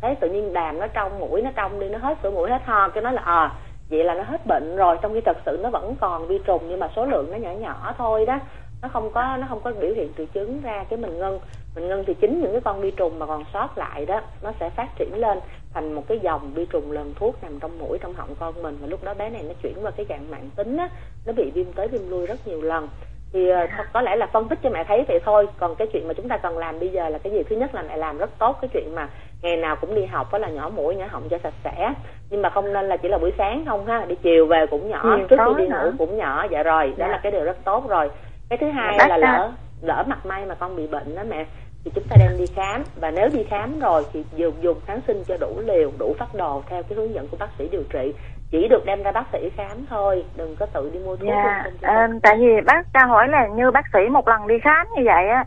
[0.00, 2.62] Thấy tự nhiên đàm nó trong, mũi nó trong đi, nó hết sữa mũi, hết
[2.64, 3.52] ho, cái nói là à
[3.90, 6.62] vậy là nó hết bệnh rồi, trong khi thật sự nó vẫn còn vi trùng,
[6.68, 8.38] nhưng mà số lượng nó nhỏ nhỏ thôi đó
[8.82, 11.38] nó không có nó không có biểu hiện triệu chứng ra cái mình ngưng
[11.74, 14.52] mình ngưng thì chính những cái con vi trùng mà còn sót lại đó nó
[14.60, 15.38] sẽ phát triển lên
[15.74, 18.76] thành một cái dòng vi trùng lần thuốc nằm trong mũi trong họng con mình.
[18.80, 20.88] Và lúc đó bé này nó chuyển qua cái dạng mạng tính á
[21.26, 22.88] nó bị viêm tới viêm lui rất nhiều lần.
[23.32, 25.46] Thì ờ, có lẽ là phân tích cho mẹ thấy vậy thôi.
[25.58, 27.42] Còn cái chuyện mà chúng ta cần làm bây giờ là cái gì?
[27.50, 29.08] Thứ nhất là mẹ làm rất tốt cái chuyện mà
[29.42, 31.92] ngày nào cũng đi học đó là nhỏ mũi nhỏ họng cho sạch sẽ.
[32.30, 34.88] Nhưng mà không nên là chỉ là buổi sáng không ha đi chiều về cũng
[34.88, 36.46] nhỏ Chiều trước khi đi ngủ cũng nhỏ.
[36.50, 37.08] Dạ rồi đó Dạ.
[37.08, 38.10] là cái điều rất tốt rồi
[38.50, 39.18] cái thứ hai Bác là à.
[39.38, 41.44] lỡ lỡ mặt may mà con bị bệnh đó mẹ
[41.84, 45.00] thì chúng ta đem đi khám và nếu đi khám rồi thì dùng dùng kháng
[45.06, 47.82] sinh cho đủ liều đủ phát đồ theo cái hướng dẫn của bác sĩ điều
[47.92, 48.14] trị
[48.50, 51.64] chỉ được đem ra bác sĩ khám thôi đừng có tự đi mua thuốc Dạ,
[51.82, 55.02] ờ, tại vì bác cho hỏi là như bác sĩ một lần đi khám như
[55.06, 55.44] vậy á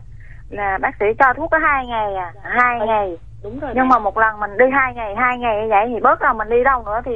[0.50, 3.18] là bác sĩ cho thuốc có hai ngày à, hai ngày.
[3.42, 3.90] đúng rồi Nhưng mẹ.
[3.92, 6.48] mà một lần mình đi hai ngày, hai ngày như vậy thì bớt rồi mình
[6.48, 7.12] đi đâu nữa thì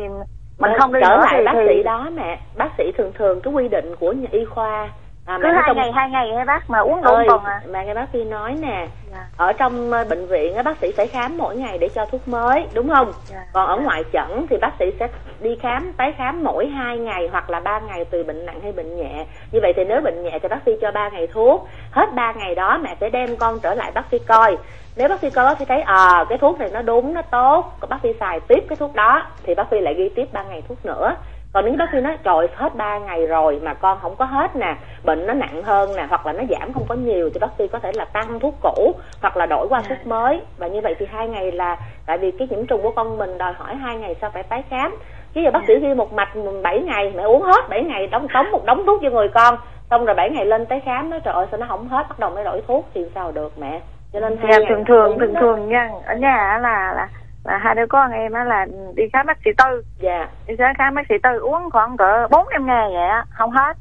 [0.58, 3.12] mình không đi trở nữa lại thì, bác thì sĩ đó mẹ bác sĩ thường
[3.18, 4.88] thường cái quy định của nhà y khoa
[5.28, 7.60] à, cứ hai trong- ngày hai ngày hay bác mà uống ơi tuần à.
[7.68, 9.26] mà nghe bác sĩ nói nè Dạ.
[9.36, 12.28] ở trong ờ, bệnh viện á, bác sĩ phải khám mỗi ngày để cho thuốc
[12.28, 13.38] mới đúng không Dạ.
[13.52, 15.08] còn ở ngoại 诊 thì bác sĩ sẽ
[15.40, 18.72] đi khám tái khám mỗi hai ngày hoặc là ba ngày tùy bệnh nặng hay
[18.72, 21.68] bệnh nhẹ như vậy thì nếu bệnh nhẹ thì bác sĩ cho ba ngày thuốc
[21.90, 24.56] hết ba ngày đó mẹ phải đem con trở lại bác sĩ coi
[24.96, 27.72] nếu bác sĩ coi bác sĩ thấy à cái thuốc này nó đúng nó tốt
[27.80, 30.42] còn bác sĩ xài tiếp cái thuốc đó thì bác sĩ lại ghi tiếp ba
[30.42, 31.14] ngày thuốc nữa
[31.52, 34.56] còn nếu bác sĩ nói trời hết 3 ngày rồi mà con không có hết
[34.56, 37.50] nè bệnh nó nặng hơn nè hoặc là nó giảm không có nhiều thì bác
[37.58, 38.92] sĩ có thể là tăng thuốc cũ
[39.22, 40.40] hoặc là đổi qua thuốc mới.
[40.58, 41.76] Và như vậy thì hai ngày là
[42.06, 44.62] tại vì cái nhiễm trùng của con mình đòi hỏi hai ngày sau phải tái
[44.70, 44.96] khám.
[45.34, 46.28] Chứ giờ bác sĩ ghi một mạch
[46.62, 49.54] 7 ngày mẹ uống hết 7 ngày đóng tống một đống thuốc cho người con
[49.90, 52.18] xong rồi 7 ngày lên tái khám nói trời ơi sao nó không hết bắt
[52.18, 53.80] đầu mới đổi thuốc thì sao được mẹ?
[54.12, 55.90] Cho nên hai Dạ, thường thường thường thường nha.
[56.06, 57.08] Ở nhà là là
[57.48, 59.82] là hai đứa con em á là đi khám bác sĩ tư.
[59.98, 60.28] Dạ.
[60.46, 63.24] Đi khám bác sĩ tư uống khoảng cỡ bốn năm ngày vậy á.
[63.30, 63.76] Không hết.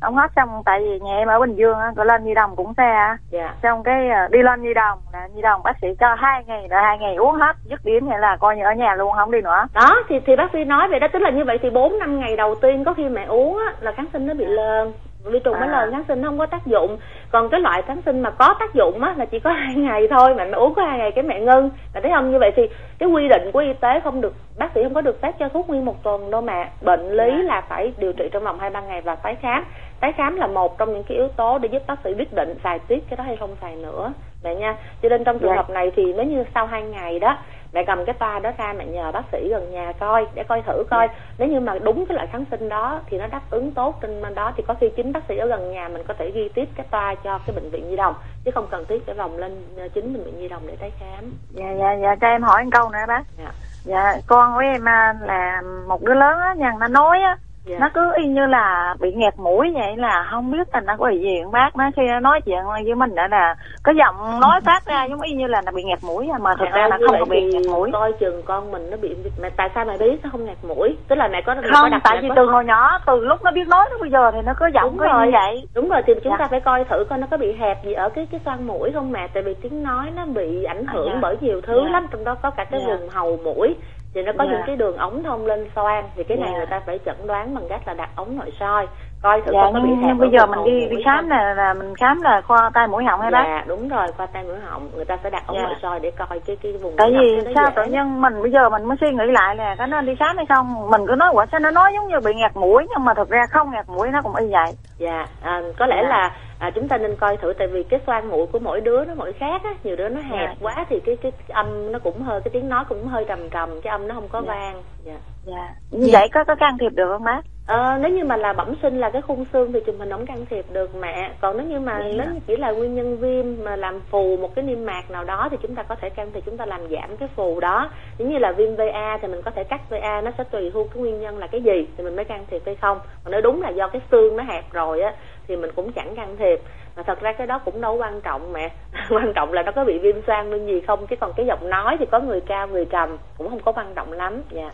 [0.00, 2.56] Không hết xong tại vì nhà em ở bình dương á cỡ lên nhi đồng
[2.56, 3.16] cũng xe á.
[3.30, 3.54] Dạ.
[3.62, 6.68] Xong cái ờ, đi lên nhi đồng là nhi đồng bác sĩ cho hai ngày
[6.68, 9.30] là hai ngày uống hết dứt điểm vậy là coi như ở nhà luôn không
[9.30, 9.66] đi nữa.
[9.74, 11.06] Đó thì thì bác sĩ nói vậy đó.
[11.12, 13.72] Tức là như vậy thì bốn năm ngày đầu tiên có khi mẹ uống á,
[13.80, 14.92] là kháng sinh nó bị lờn
[15.24, 15.66] vi trùng À.
[15.66, 16.98] lờn kháng sinh không có tác dụng
[17.30, 20.08] còn cái loại kháng sinh mà có tác dụng á là chỉ có hai ngày
[20.10, 22.50] thôi mà mẹ uống có hai ngày cái mẹ ngưng là thấy không như vậy
[22.56, 22.62] thì
[22.98, 25.48] cái quy định của y tế không được bác sĩ không có được phép cho
[25.48, 27.42] thuốc nguyên một tuần đâu mà bệnh lý Dạ.
[27.44, 29.64] là phải điều trị trong vòng hai ba ngày và tái khám
[30.00, 32.54] tái khám là một trong những cái yếu tố để giúp bác sĩ quyết định
[32.64, 34.12] xài tiếp cái đó hay không xài nữa
[34.44, 35.56] mẹ nha cho nên trong trường Dạ.
[35.56, 37.36] hợp này thì nếu như sau hai ngày đó
[37.72, 40.62] mẹ cầm cái toa đó ra mẹ nhờ bác sĩ gần nhà coi để coi
[40.62, 41.08] thử coi.
[41.38, 44.22] Nếu như mà đúng cái loại kháng sinh đó thì nó đáp ứng tốt trên
[44.22, 44.52] bên đó.
[44.56, 46.86] Thì có khi chính bác sĩ ở gần nhà mình có thể ghi tiếp cái
[46.90, 48.14] toa cho cái bệnh viện nhi đồng
[48.44, 50.92] chứ không cần thiết phải vòng lên ờ, chính bệnh viện nhi đồng để tái
[50.98, 51.32] khám.
[51.50, 53.22] Dạ dạ dạ cho em hỏi một câu nữa bác.
[53.38, 53.52] Dạ.
[53.84, 57.76] dạ con của em à, là một đứa lớn á nha nó nói á Dạ.
[57.80, 61.06] nó cứ y như là bị nghẹt mũi vậy là không biết là nó có
[61.10, 63.54] bị gì không bác nó khi nó nói chuyện với mình đã là
[63.84, 66.50] có giọng nói phát ra giống y như là nó bị nghẹt mũi à, mà
[66.58, 68.96] thực Mẹ ra ơi, là không có bị nghẹt mũi coi chừng con mình nó
[68.96, 71.60] bị mẹ tại sao mẹ biết nó không ngạt mũi tức là mẹ có mẹ
[71.72, 74.00] có không đặt tại vì có- từ hồi nhỏ từ lúc nó biết nói đến
[74.00, 76.32] bây giờ thì nó cứ giọng đúng cứ rồi như vậy đúng rồi thì chúng
[76.32, 76.36] Dạ.
[76.38, 78.90] ta phải coi thử coi nó có bị hẹp gì ở cái cái xoang mũi
[78.94, 81.18] không mẹ tại vì tiếng nói nó bị ảnh hưởng dạ.
[81.22, 81.90] bởi nhiều thứ Dạ.
[81.90, 82.94] lắm trong đó có cả cái Dạ.
[82.96, 83.76] vùng hầu mũi
[84.14, 84.50] thì nó có Dạ.
[84.52, 86.56] những cái đường ống thông lên xoang thì cái này Dạ.
[86.58, 88.86] người ta phải chẩn đoán bằng cách là đặt ống nội soi
[89.22, 92.22] coi thử dạ nhưng, nhưng bây giờ mình đi đi khám là là mình khám
[92.22, 93.44] là khoa tai mũi họng hay bác?
[93.46, 94.88] Dạ đúng rồi qua tay mũi họng.
[94.94, 95.62] Người ta phải đặt ống Dạ.
[95.62, 98.68] nội soi để coi cái cái vùng tại vì sao tự nhiên mình bây giờ
[98.70, 100.90] mình mới suy nghĩ lại là có nên đi khám hay không?
[100.90, 102.86] Mình cứ nói quả sao nó nói giống như bị nghẹt mũi?
[102.90, 104.72] Nhưng mà thực ra không nghẹt mũi nó cũng y vậy.
[104.98, 106.08] Dạ à, có lẽ Dạ.
[106.08, 109.04] là à, chúng ta nên coi thử tại vì cái xoang mũi của mỗi đứa
[109.04, 110.54] nó mỗi khác á nhiều đứa nó hẹp Dạ.
[110.60, 113.50] quá thì cái, cái cái âm nó cũng hơi cái tiếng nói cũng hơi trầm
[113.50, 114.54] trầm cái âm nó không có Dạ.
[114.54, 114.82] vang.
[115.04, 115.16] Dạ.
[115.44, 115.68] Dạ.
[115.90, 118.74] Như vậy có có can thiệp được không bác Ờ, nếu như mà là bẩm
[118.82, 121.30] sinh là cái khung xương thì chụp hình không can thiệp được mẹ.
[121.40, 122.14] Còn nếu như mà Dạ.
[122.16, 125.24] nếu như chỉ là nguyên nhân viêm mà làm phù một cái niêm mạc nào
[125.24, 127.90] đó thì chúng ta có thể can thiệp chúng ta làm giảm cái phù đó.
[128.18, 130.84] Giống như là viêm VA thì mình có thể cắt VA nó sẽ tùy thu
[130.84, 132.98] cái nguyên nhân là cái gì thì mình mới can thiệp hay không.
[133.24, 135.14] Còn nếu đúng là do cái xương nó hẹp rồi á
[135.48, 136.60] thì mình cũng chẳng can thiệp.
[136.96, 138.68] Mà thật ra cái đó cũng đâu quan trọng mẹ.
[139.10, 141.70] Quan trọng là nó có bị viêm xoang nên gì không chứ còn cái giọng
[141.70, 144.70] nói thì có người cao người trầm cũng không có quan trọng lắm dạ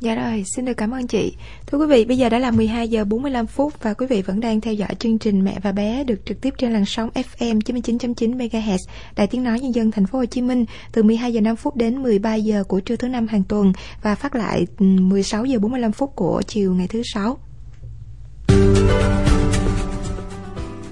[0.00, 1.32] Dạ rồi, xin được cảm ơn chị.
[1.66, 4.40] Thưa quý vị, bây giờ đã là 12 giờ 45 phút và quý vị vẫn
[4.40, 7.60] đang theo dõi chương trình Mẹ và bé được trực tiếp trên làn sóng FM
[7.60, 8.78] 99.9 MHz
[9.16, 11.76] Đài Tiếng nói nhân dân thành phố Hồ Chí Minh từ 12 giờ 5 phút
[11.76, 13.72] đến 13 giờ của trưa thứ năm hàng tuần
[14.02, 17.38] và phát lại 16 giờ 45 phút của chiều ngày thứ sáu.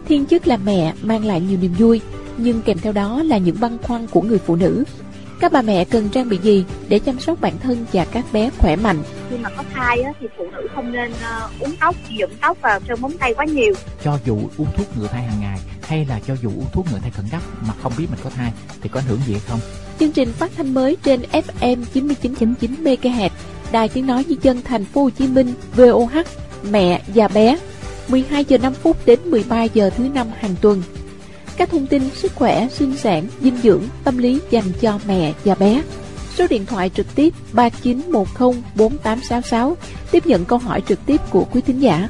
[0.09, 2.01] Thiên chức là mẹ mang lại nhiều niềm vui,
[2.37, 4.85] nhưng kèm theo đó là những băn khoăn của người phụ nữ.
[5.41, 8.51] Các bà mẹ cần trang bị gì để chăm sóc bản thân và các bé
[8.59, 9.03] khỏe mạnh?
[9.31, 12.59] khi mà có thai á, thì phụ nữ không nên ờ, uống tóc nhuộm tóc
[12.61, 13.75] và sơn móng tay quá nhiều
[14.05, 16.99] cho dù uống thuốc ngừa thai hàng ngày hay là cho dù uống thuốc ngừa
[16.99, 19.43] thai khẩn cấp mà không biết mình có thai thì có ảnh hưởng gì hay
[19.49, 19.61] không
[20.01, 23.31] Chương trình phát thanh mới trên FM 99.9 MHz,
[23.73, 26.27] Đài Tiếng nói Nhân dân Thành phố Hồ Chí Minh VOH,
[26.71, 27.59] mẹ và bé,
[28.09, 30.83] 12 giờ 5 phút đến 13 giờ thứ năm hàng tuần.
[31.57, 35.55] Các thông tin sức khỏe, sinh sản, dinh dưỡng, tâm lý dành cho mẹ và
[35.55, 35.83] bé.
[36.35, 39.75] Số điện thoại trực tiếp 39104866
[40.11, 42.09] tiếp nhận câu hỏi trực tiếp của quý thính giả.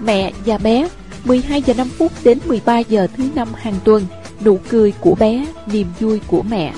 [0.00, 0.88] Mẹ và bé
[1.24, 4.06] 12 giờ 5 phút đến 13 giờ thứ năm hàng tuần.
[4.44, 6.72] Nụ cười của bé, niềm vui của mẹ.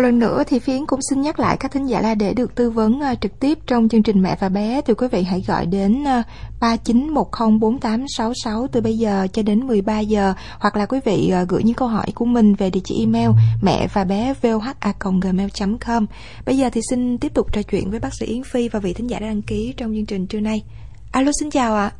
[0.00, 2.54] Một lần nữa thì Phiến cũng xin nhắc lại các thính giả là để được
[2.54, 5.42] tư vấn uh, trực tiếp trong chương trình Mẹ và Bé thì quý vị hãy
[5.48, 6.24] gọi đến à, uh,
[6.60, 11.74] 39104866 từ bây giờ cho đến 13 giờ hoặc là quý vị uh, gửi những
[11.74, 13.30] câu hỏi của mình về địa chỉ email
[13.62, 16.06] mẹ và bé voha@gmail.com.
[16.46, 18.92] Bây giờ thì xin tiếp tục trò chuyện với bác sĩ Yến Phi và vị
[18.92, 20.62] thính giả đã đăng ký trong chương trình trưa nay.
[21.12, 21.90] Alo xin chào ạ.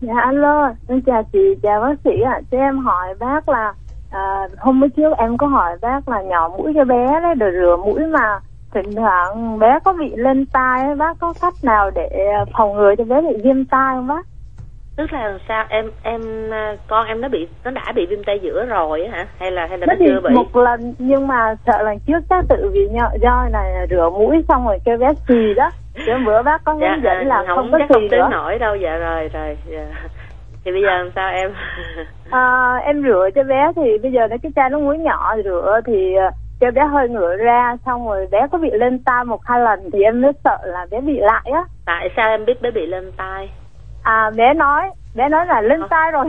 [0.00, 2.40] Dạ alo, em chào chị, chào bác sĩ ạ.
[2.50, 3.74] Cho em hỏi bác là
[4.10, 7.50] à, hôm mới trước em có hỏi bác là nhỏ mũi cho bé đấy, rồi
[7.52, 8.40] rửa mũi mà
[8.74, 12.08] thỉnh thoảng bé có bị lên tai ấy, bác có cách nào để
[12.58, 14.26] phòng ngừa cho bé bị viêm tai không bác?
[15.00, 18.38] tức là sao em em à, con em nó bị nó đã bị viêm tay
[18.42, 21.54] giữa rồi á hả hay là hay là Nó chưa bị một lần nhưng mà
[21.66, 25.08] sợ lần trước chắc tự vì nhọ do này rửa mũi xong rồi kêu bé
[25.28, 25.70] xì đó.
[26.06, 28.28] Chứ bữa bác có hướng dẫn là không, không có chắc xì không tới nữa.
[28.30, 29.86] nổi đâu dạ rồi rồi dạ.
[30.64, 31.54] Thì bây giờ làm sao em?
[32.30, 35.80] À, em rửa cho bé thì bây giờ nó cái chai nước muối nhỏ rửa
[35.86, 36.30] thì ờ,
[36.60, 39.90] cho bé hơi ngửa ra xong rồi bé có bị lên tai một hai lần
[39.92, 41.64] thì em mới sợ là bé bị lại á.
[41.86, 43.50] Tại sao em biết bé bị lên tai?
[44.02, 46.24] À bé nói bé nói là lên tai rồi.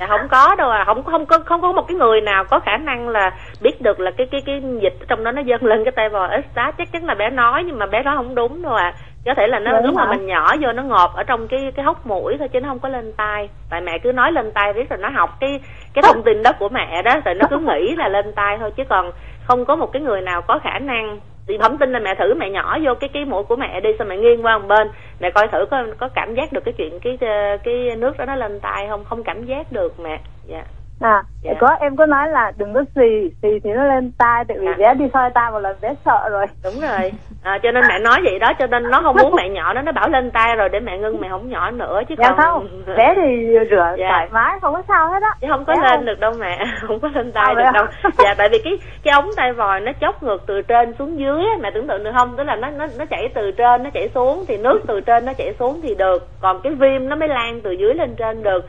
[0.00, 0.84] Dạ không có đâu à.
[0.86, 3.30] Không không có không có một cái người nào có khả năng là
[3.62, 6.28] biết được là cái cái cái dịch trong đó nó dâng lên cái tay vòi
[6.30, 8.94] extra chắc chắn là bé nói nhưng mà bé nói không đúng đâu à.
[9.24, 10.12] Có thể là nó Đúng lúc mà hả?
[10.12, 12.78] mình nhỏ vô nó ngọt ở trong cái cái hốc mũi thôi chứ nó không
[12.78, 13.48] có lên tai.
[13.70, 15.60] Tại mẹ cứ nói lên tai riết rồi nó học cái
[15.94, 18.70] cái thông tin đó của mẹ đó rồi nó cứ nghĩ là lên tai thôi.
[18.76, 19.10] Chứ còn
[19.44, 22.34] không có một cái người nào có khả năng thì thẩm tin là mẹ thử,
[22.34, 24.88] mẹ nhỏ vô cái cái mũi của mẹ đi xong mẹ nghiêng qua một bên.
[25.20, 28.24] Mẹ coi thử có có cảm giác được cái chuyện, cái ờ, cái nước đó
[28.24, 29.04] nó lên tai không?
[29.04, 30.20] Không cảm giác được mẹ.
[30.46, 30.64] Dạ
[31.00, 31.52] à Dạ.
[31.60, 34.66] có em có nói là đừng có xì xì thì nó lên tai tại vì
[34.66, 34.74] À.
[34.78, 36.46] bé đi soi tai một lần bé sợ rồi.
[36.64, 37.12] Đúng rồi.
[37.42, 39.82] À, cho nên mẹ nói vậy đó cho nên nó không muốn mẹ nhỏ nó
[39.82, 42.36] nó bảo lên tay rồi để mẹ ngưng mẹ không nhỏ nữa chứ dạ còn
[42.38, 44.08] không bé thì rửa Dạ.
[44.10, 45.30] thoải mái không có sao hết á.
[45.40, 47.70] Chứ không có Bé lên không- được đâu mẹ không có lên tay À, được
[47.74, 47.84] đâu.
[48.18, 51.40] Dạ tại vì cái cái ống tay vòi nó chốc ngược từ trên xuống dưới
[51.44, 52.34] á, mẹ tưởng tượng được không?
[52.36, 55.24] Tức là nó nó nó chảy từ trên nó chảy xuống thì nước từ trên
[55.24, 56.28] nó chảy xuống thì được.
[56.40, 58.64] Còn cái viêm nó mới lan từ dưới lên trên được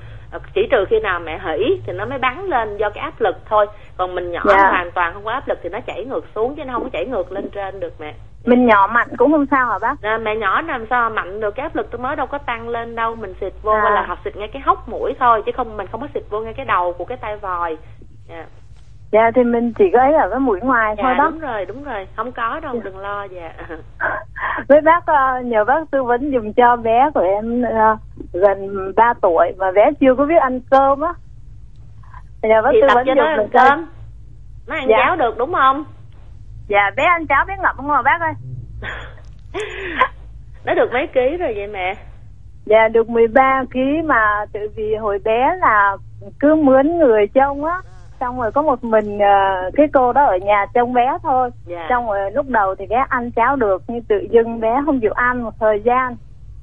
[0.55, 3.35] chỉ trừ khi nào mẹ hỉ thì nó mới bắn lên do cái áp lực
[3.49, 3.65] thôi.
[3.97, 4.69] Còn mình nhỏ Dạ.
[4.69, 6.89] hoàn toàn không có áp lực thì nó chảy ngược xuống chứ nó không có
[6.93, 8.13] chảy ngược lên trên được mẹ.
[8.45, 9.95] Mình nhỏ mạnh cũng không sao hả bác?
[10.01, 11.55] À, mẹ nhỏ làm sao mạnh được?
[11.55, 13.15] Cái áp lực tôi mới đâu có tăng lên đâu.
[13.15, 13.89] Mình xịt vô À.
[13.89, 16.39] là học xịt ngay cái hốc mũi thôi chứ không mình không có xịt vô
[16.39, 17.77] ngay cái đầu của cái tay vòi.
[18.29, 18.45] Dạ
[19.11, 21.29] dạ thì mình chỉ có ấy ở cái mũi ngoài thôi dạ đó.
[21.29, 22.07] đúng rồi đúng rồi.
[22.15, 23.53] Không có đâu đừng lo dạ.
[24.67, 27.97] Với bác ờ, nhờ bác tư vấn dùm cho bé của em ờ,
[28.33, 31.13] gần 3 tuổi mà bé chưa có biết ăn cơm á.
[32.41, 33.85] Nhờ bác thì tư vấn cho nó ăn cơm.
[34.67, 34.97] Nó ăn Dạ.
[35.05, 35.83] cháo được đúng không?
[36.67, 38.33] Dạ bé ăn cháo bé ngậm không mà bác ơi.
[40.65, 41.93] Nó được mấy ký rồi vậy mẹ?
[42.65, 45.97] Dạ được 13 kg mà tự vì hồi bé là
[46.39, 47.81] cứ mướn người trông á
[48.19, 51.85] xong rồi có một mình ờ, cái cô đó ở nhà trông bé thôi Dạ.
[51.89, 55.11] xong rồi lúc đầu thì bé ăn cháo được nhưng tự dưng bé không chịu
[55.15, 56.15] ăn một thời gian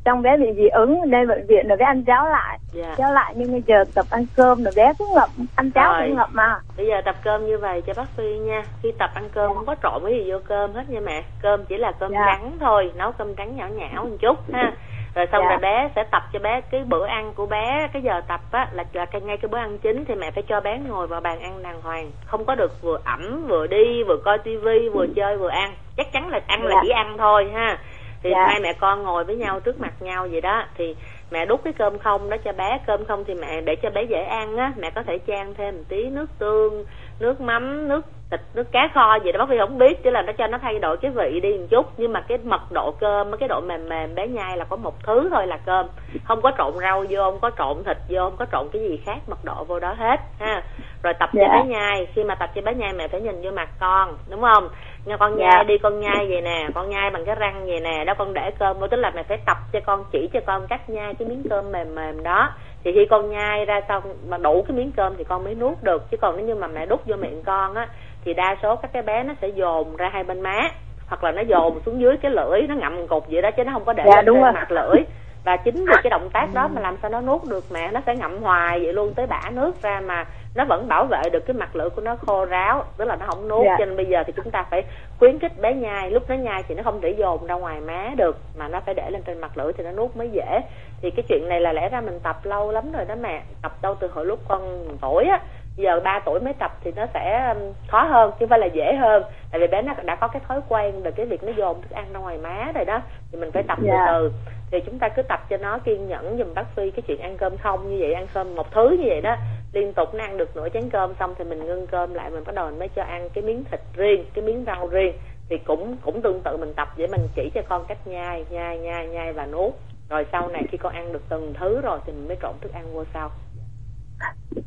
[0.05, 2.95] xong bé bị dị ứng lên bệnh viện rồi bé ăn cháo lại Dạ.
[2.97, 6.03] cháo lại nhưng bây giờ tập ăn cơm rồi bé cứ ngậm ăn cháo Rồi.
[6.09, 9.11] cũng ngậm mà bây giờ tập cơm như vậy cho bác phi nha khi tập
[9.15, 11.93] ăn cơm không có trộn cái gì vô cơm hết nha mẹ cơm chỉ là
[11.99, 12.25] cơm Dạ.
[12.27, 14.73] trắng thôi nấu cơm trắng nhỏ nhão một chút ha
[15.15, 15.49] rồi xong Dạ.
[15.49, 18.69] rồi bé sẽ tập cho bé cái bữa ăn của bé cái giờ tập á
[18.73, 21.21] là là cái ngay cái bữa ăn chính thì mẹ phải cho bé ngồi vào
[21.21, 25.07] bàn ăn đàng hoàng không có được vừa ẩm vừa đi vừa coi tivi vừa
[25.17, 26.81] chơi vừa ăn chắc chắn là ăn là Dạ.
[26.83, 27.79] chỉ ăn thôi ha
[28.23, 28.47] thì Dạ.
[28.47, 30.97] hai mẹ con ngồi với nhau trước mặt nhau vậy đó thì
[31.31, 34.03] mẹ đút cái cơm không đó cho bé cơm không thì mẹ để cho bé
[34.03, 36.85] dễ ăn á mẹ có thể chan thêm một tí nước tương
[37.21, 38.01] nước mắm nước
[38.31, 40.59] thịt nước cá kho gì đó bác Phi không biết chỉ là nó cho nó
[40.59, 41.87] thay đổi cái vị đi một chút.
[41.97, 44.95] Nhưng mà cái mật độ cơm cái độ mềm mềm bé nhai là có một
[45.07, 45.87] thứ thôi là cơm.
[46.25, 49.01] Không có trộn rau vô không có trộn thịt vô không có trộn cái gì
[49.07, 50.63] khác mật độ vô đó hết ha.
[51.03, 51.49] Rồi tập cho Dạ.
[51.53, 54.41] bé nhai khi mà tập cho bé nhai mẹ phải nhìn vô mặt con đúng
[54.41, 54.69] không?
[55.07, 55.49] Nghe con Dạ.
[55.51, 58.35] nhai đi con nhai vậy nè con nhai bằng cái răng vậy nè đó con
[58.35, 61.15] để cơm vô tức là mẹ phải tập cho con chỉ cho con cách nhai
[61.15, 62.51] cái miếng cơm mềm mềm đó
[62.85, 65.83] thì khi con nhai ra xong mà đủ cái miếng cơm thì con mới nuốt
[65.83, 66.11] được.
[66.11, 67.89] Chứ còn nếu như mà mẹ đút vô miệng con á
[68.25, 70.69] thì đa số các cái bé nó sẽ dồn ra hai bên má.
[71.07, 73.73] Hoặc là nó dồn xuống dưới cái lưỡi nó ngậm cục vậy đó chứ nó
[73.73, 74.53] không có để Dạ, lên đúng trên rồi.
[74.53, 75.05] mặt lưỡi.
[75.45, 78.01] Và chính vì cái động tác đó mà làm sao nó nuốt được mẹ nó
[78.07, 80.25] sẽ ngậm hoài vậy luôn tới bã nước ra mà
[80.55, 83.27] nó vẫn bảo vệ được cái mặt lưỡi của nó khô ráo tức là nó
[83.27, 83.65] không nuốt.
[83.67, 83.77] Dạ.
[83.79, 84.83] cho nên bây giờ thì chúng ta phải
[85.19, 86.11] khuyến khích bé nhai.
[86.11, 88.95] Lúc nó nhai thì nó không để dồn ra ngoài má được mà nó phải
[88.95, 90.61] để lên trên mặt lưỡi thì nó nuốt mới dễ.
[91.03, 93.43] Thì cái chuyện này là lẽ ra mình tập lâu lắm rồi đó mẹ.
[93.63, 95.41] Tập đâu từ hồi lúc con tuổi á.
[95.77, 98.67] Giờ 3 tuổi mới tập thì nó sẽ um, khó hơn chứ không phải là
[98.67, 99.23] dễ hơn.
[99.51, 101.91] Tại vì bé nó đã có cái thói quen về cái việc nó dồn thức
[101.91, 103.01] ăn ra ngoài má rồi đó.
[103.33, 103.93] Thì mình phải tập Dạ.
[103.93, 104.33] từ từ.
[104.71, 107.37] Thì chúng ta cứ tập cho nó kiên nhẫn giùm bác phi cái chuyện ăn
[107.37, 109.37] cơm không như vậy ăn cơm một thứ như vậy đó
[109.75, 112.45] liên tục nó ăn được nửa chén cơm xong thì mình ngưng cơm lại mình
[112.47, 115.15] bắt đầu mình mới cho ăn cái miếng thịt riêng cái miếng rau riêng.
[115.49, 118.79] Thì cũng cũng tương tự mình tập để mình chỉ cho con cách nhai nhai
[118.79, 119.73] nhai nhai và nuốt.
[120.09, 122.73] Rồi sau này khi con ăn được từng thứ rồi thì mình mới trộn thức
[122.73, 123.31] ăn vô sau.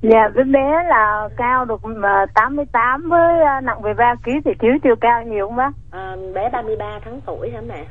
[0.01, 4.51] Dạ với bé là cao được mà 88 với à, nặng về 3 kg thì
[4.59, 5.71] thiếu chiều cao nhiều không bác?
[5.91, 7.85] à, bé 33 tháng tuổi hả mẹ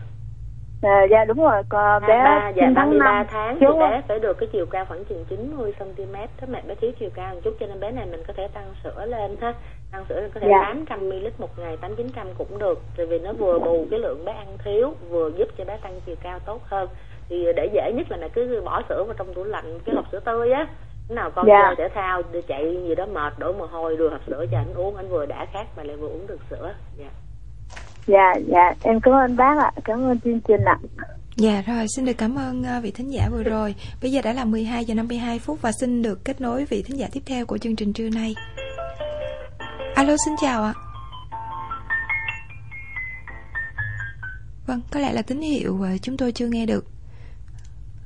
[0.83, 4.03] À, dạ đúng rồi, còn bé 23, dạ 9 tháng 33 5 tháng thì bé
[4.09, 7.35] phải được cái chiều cao khoảng chừng 90 cm thế mẹ bé thiếu chiều cao
[7.35, 9.55] một chút cho nên bé này mình có thể tăng sữa lên ha.
[9.93, 10.59] Tăng sữa lên có thể Dạ.
[10.63, 14.25] 800 ml một ngày 8 900 cũng được tại vì nó vừa bù cái lượng
[14.25, 16.89] bé ăn thiếu vừa giúp cho bé tăng chiều cao tốt hơn.
[17.29, 20.05] Thì để dễ nhất là mẹ cứ bỏ sữa vào trong tủ lạnh cái hộp
[20.13, 20.67] sữa tươi á.
[21.09, 21.75] Nào con Dạ.
[21.77, 24.75] chơi thể thao chạy gì đó mệt đổ mồ hôi đưa hộp sữa cho anh
[24.75, 26.75] uống anh vừa đã khát mà lại vừa uống được sữa.
[26.97, 27.09] Dạ
[28.07, 30.79] Dạ dạ em cảm ơn bác ạ, cảm ơn chương trình ạ.
[31.37, 33.75] Dạ rồi, xin được cảm ơn ờ, vị thính giả vừa rồi.
[34.03, 36.99] Bây giờ đã là 12 giờ 52 phút và xin được kết nối vị thính
[36.99, 38.35] giả tiếp theo của chương trình trưa nay.
[39.95, 40.75] Alo, xin chào ạ.
[44.67, 46.85] Vâng, có lẽ là tín hiệu ờ, chúng tôi chưa nghe được.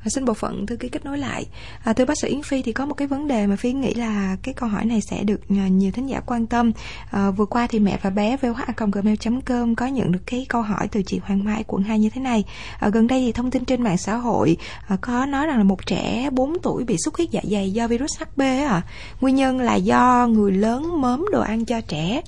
[0.05, 1.47] À, xin bộ phận thư ký kết nối lại.
[1.85, 3.95] À, thưa bác sĩ Yến Phi thì có một cái vấn đề mà Phi nghĩ
[3.95, 6.73] là cái câu hỏi này sẽ được ờ, nhiều thính giả quan tâm.
[7.11, 11.03] À, vừa qua thì mẹ và bé voh.gmail.com có nhận được cái câu hỏi từ
[11.03, 12.45] chị Hoàng Mai quận 2 như thế này.
[12.79, 14.57] À, gần đây thì thông tin trên mạng xã hội
[14.89, 17.89] à, có nói rằng là một trẻ 4 tuổi bị xuất huyết dạ dày do
[17.89, 18.83] virus HB á.
[19.21, 22.23] Nguyên nhân là do người lớn mớm đồ ăn cho trẻ.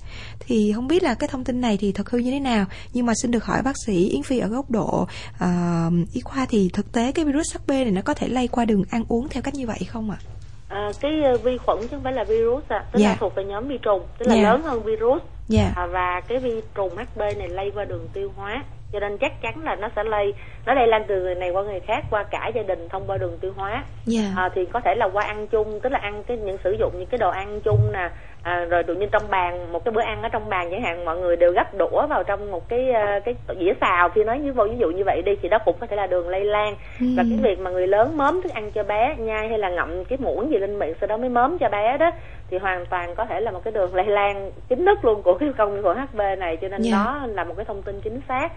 [0.47, 2.67] Thì không biết là cái thông tin này thì thật hư như thế nào?
[2.93, 5.07] Nhưng mà xin được hỏi bác sĩ Yến Phi ở góc độ
[5.45, 8.65] uh, y khoa thì thực tế cái virus HB này nó có thể lây qua
[8.65, 10.17] đường ăn uống theo cách như vậy không ạ?
[10.69, 13.09] À, cái ờ, vi khuẩn chứ không phải là virus à, tức Dạ.
[13.09, 14.43] là thuộc về nhóm vi trùng, tức là Dạ.
[14.43, 15.23] lớn hơn virus.
[15.49, 15.73] Dạ.
[15.77, 19.43] À, và cái vi trùng HB này lây qua đường tiêu hóa, cho nên chắc
[19.43, 20.35] chắn là nó sẽ lây,
[20.67, 23.17] nó lây lan từ người này qua người khác qua cả gia đình thông qua
[23.17, 23.85] đường tiêu hóa.
[24.07, 24.33] Dạ.
[24.37, 26.93] À, thì có thể là qua ăn chung, tức là ăn cái những sử dụng
[26.99, 28.11] những cái đồ ăn chung nè,
[28.43, 31.05] à, rồi tự nhiên trong bàn một cái bữa ăn ở trong bàn chẳng hạn
[31.05, 34.09] mọi người đều gấp đũa vào trong một cái ờ, cái dĩa xào.
[34.15, 36.07] Thì nói như vô ví dụ như vậy đi thì đó cũng có thể là
[36.07, 36.75] đường lây lan.
[37.01, 37.07] Ừ.
[37.17, 40.05] và cái việc mà người lớn mớm thức ăn cho bé nhai hay là ngậm
[40.05, 42.11] cái muỗng gì lên miệng sau đó mới mớm cho bé đó
[42.51, 45.39] thì hoàn toàn có thể là một cái đường lây lan chính thức luôn của
[45.39, 46.57] cái vi khuẩn HB này.
[46.57, 46.93] Cho nên Dạ.
[47.05, 48.49] đó là một cái thông tin chính xác.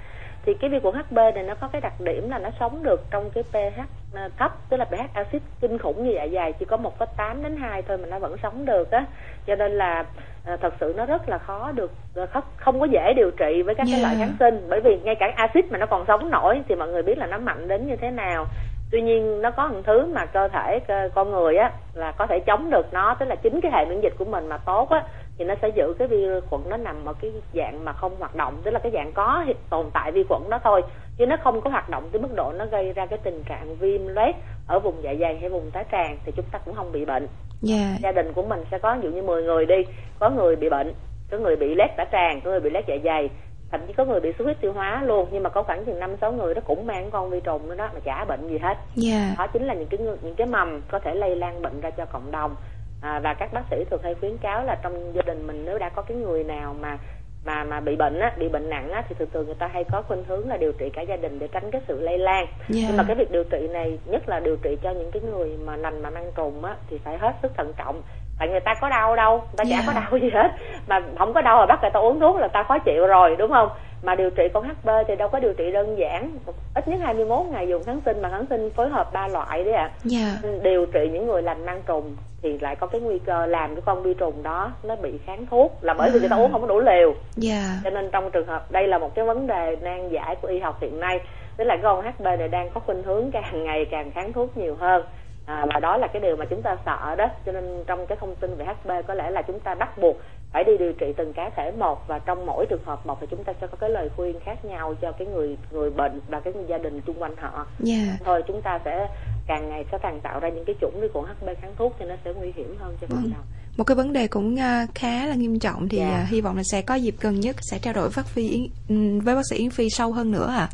[0.45, 3.01] Thì cái vi khuẩn HB này nó có cái đặc điểm là nó sống được
[3.11, 3.79] trong cái pH
[4.15, 7.55] à, thấp tức là pH axit kinh khủng như dạ dày chỉ có 1,8 đến
[7.57, 9.05] 2 thôi mà nó vẫn sống được á
[9.47, 10.05] cho nên là
[10.45, 13.75] à, thật sự nó rất là khó được à, không có dễ điều trị với
[13.75, 14.03] các cái Yeah.
[14.03, 14.67] loại kháng sinh.
[14.69, 17.25] Bởi vì ngay cả axit mà nó còn sống nổi thì mọi người biết là
[17.25, 18.45] nó mạnh đến như thế nào.
[18.91, 22.27] Tuy nhiên nó có một thứ mà cơ thể cơ- con người á là có
[22.27, 24.89] thể chống được nó tức là chính cái hệ miễn dịch của mình mà tốt
[24.89, 25.03] á
[25.37, 28.35] thì nó sẽ giữ cái vi khuẩn nó nằm ở cái dạng mà không hoạt
[28.35, 30.81] động tức là cái dạng có tồn tại vi khuẩn đó thôi.
[31.17, 33.75] Chứ nó không có hoạt động tới mức độ nó gây ra cái tình trạng
[33.75, 34.35] viêm loét
[34.67, 37.27] ở vùng dạ dày hay vùng tá tràng thì chúng ta cũng không bị bệnh
[37.65, 37.97] Dạ.
[38.01, 39.75] gia đình của mình sẽ có ví dụ như 10 người đi
[40.19, 40.93] có người bị bệnh
[41.31, 43.29] có người bị loét tá tràng có người bị loét dạ dày
[43.71, 45.99] thậm chí có người bị xuất huyết tiêu hóa luôn nhưng mà có khoảng chừng
[45.99, 48.57] năm sáu người đó cũng mang con vi trùng đó, đó mà chả bệnh gì
[48.57, 49.35] hết Dạ.
[49.37, 52.05] đó chính là những cái những cái mầm có thể lây lan bệnh ra cho
[52.05, 52.55] cộng đồng
[53.01, 55.77] à, và các bác sĩ thường hay khuyến cáo là trong gia đình mình nếu
[55.79, 56.97] đã có cái người nào mà
[57.45, 59.83] mà mà bị bệnh á bị bệnh nặng á thì thường thường người ta hay
[59.83, 62.45] có khuynh hướng là điều trị cả gia đình để tránh cái sự lây lan
[62.69, 62.83] Dạ.
[62.87, 65.57] nhưng mà cái việc điều trị này nhất là điều trị cho những cái người
[65.57, 68.01] mà lành mà mang trùng á thì phải hết sức thận trọng
[68.39, 69.77] tại người ta có đau đâu người ta Dạ.
[69.77, 70.51] chả có đau gì hết.
[70.87, 73.35] Mà không có đau rồi bắt người ta uống thuốc là ta khó chịu rồi
[73.35, 73.69] đúng không?
[74.03, 76.31] Mà điều trị con HB thì đâu có điều trị đơn giản.
[76.75, 79.73] Ít nhất 21 ngày dùng kháng sinh mà kháng sinh phối hợp ba loại đấy
[79.73, 79.91] ạ.
[80.03, 80.37] Dạ.
[80.63, 83.81] điều trị những người lành mang trùng thì lại có cái nguy cơ làm cái
[83.85, 86.61] con vi trùng đó nó bị kháng thuốc là bởi vì người ta uống không
[86.61, 87.13] có đủ liều.
[87.35, 87.63] Dạ.
[87.83, 90.59] cho nên trong trường hợp đây là một cái vấn đề nan giải của y
[90.59, 91.19] học hiện nay.
[91.57, 94.75] Tức là con HB này đang có khuynh hướng càng ngày càng kháng thuốc nhiều
[94.79, 95.03] hơn
[95.45, 98.17] à, và đó là cái điều mà chúng ta sợ đó cho nên trong cái
[98.21, 100.15] thông tin về HB có lẽ là chúng ta bắt buộc
[100.51, 103.27] phải đi điều trị từng cá thể một và trong mỗi trường hợp một thì
[103.29, 106.39] chúng ta sẽ có cái lời khuyên khác nhau cho cái người người bệnh và
[106.39, 108.17] cái gia đình xung quanh họ Dạ.
[108.23, 109.07] thôi chúng ta sẽ
[109.47, 112.05] càng ngày sẽ càng tạo ra những cái chủng vi khuẩn HB kháng thuốc thì
[112.05, 113.31] nó sẽ nguy hiểm hơn cho cộng Vâng.
[113.33, 113.43] đồng
[113.77, 116.09] Một cái vấn đề cũng à, khá là nghiêm trọng thì Dạ.
[116.09, 119.19] à, hy vọng là sẽ có dịp gần nhất sẽ trao đổi bác Phi ừm,
[119.19, 120.67] với bác sĩ Yến Phi sâu hơn nữa à.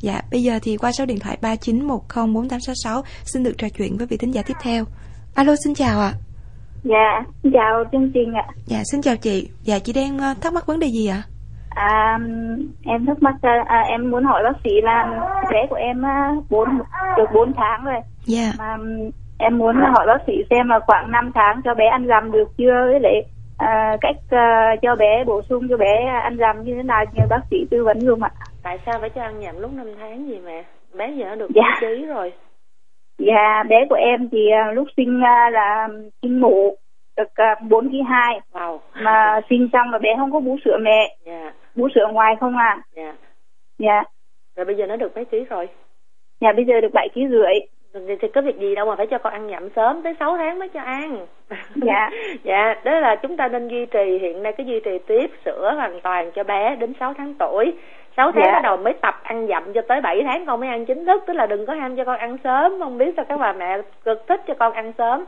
[0.00, 4.16] Dạ, bây giờ thì qua số điện thoại 39104866 xin được trò chuyện với vị
[4.16, 4.84] thính giả tiếp theo.
[5.34, 6.12] Alo, xin chào ạ.
[6.84, 8.46] Dạ, xin chào chương trình ạ.
[8.66, 9.48] Dạ, xin chào chị.
[9.62, 11.22] Dạ, chị đang à, thắc mắc vấn đề gì ạ?
[11.70, 12.18] À,
[12.84, 13.34] em thắc mắc
[13.66, 15.04] à, em muốn hỏi bác sĩ là
[15.50, 16.68] bé của em à, bốn
[17.16, 18.00] được 4 tháng rồi.
[18.26, 18.52] Dạ.
[18.58, 18.76] Mà
[19.38, 22.48] em muốn hỏi bác sĩ xem là khoảng 5 tháng cho bé ăn rằm được
[22.58, 22.86] chưa?
[22.90, 23.22] Với lại
[23.58, 27.04] à, cách à, cho bé bổ sung cho bé ăn rằm như thế nào?
[27.14, 28.30] Nhờ bác sĩ tư vấn luôn ạ.
[28.62, 30.62] tại sao phải cho ăn nhầm lúc 5 tháng gì mà
[30.94, 31.78] bé giờ nó được Dạ.
[31.80, 32.32] ký rồi.
[33.18, 35.88] Dạ, bé của em thì à, lúc sinh à, là
[36.22, 36.74] sinh mổ
[37.16, 37.28] được
[37.68, 38.78] 4 kg 2 wow.
[38.94, 41.52] Mà sinh xong là bé không có bú sữa mẹ, dạ.
[41.76, 42.78] Bú sữa ngoài không à.
[42.96, 43.14] dạ.
[43.78, 44.02] Dạ,
[44.56, 45.68] rồi bây giờ nó được mấy ký rồi.
[46.40, 47.54] Dạ bây giờ được 7 kg rưỡi.
[47.94, 50.36] Thì, thì có việc gì đâu mà phải cho con ăn nhậm sớm tới 6
[50.36, 51.26] tháng mới cho ăn.
[51.74, 52.10] Dạ.
[52.42, 55.72] dạ đó là chúng ta nên duy trì hiện nay cái duy trì tiếp sữa
[55.76, 57.72] hoàn toàn cho bé đến 6 tháng tuổi.
[58.16, 58.52] 6 tháng Dạ.
[58.52, 61.24] bắt đầu mới tập ăn dặm cho tới 7 tháng con mới ăn chính thức
[61.26, 62.78] tức là đừng có ham cho con ăn sớm.
[62.78, 65.24] Không biết sao các bà mẹ cực thích cho con ăn sớm.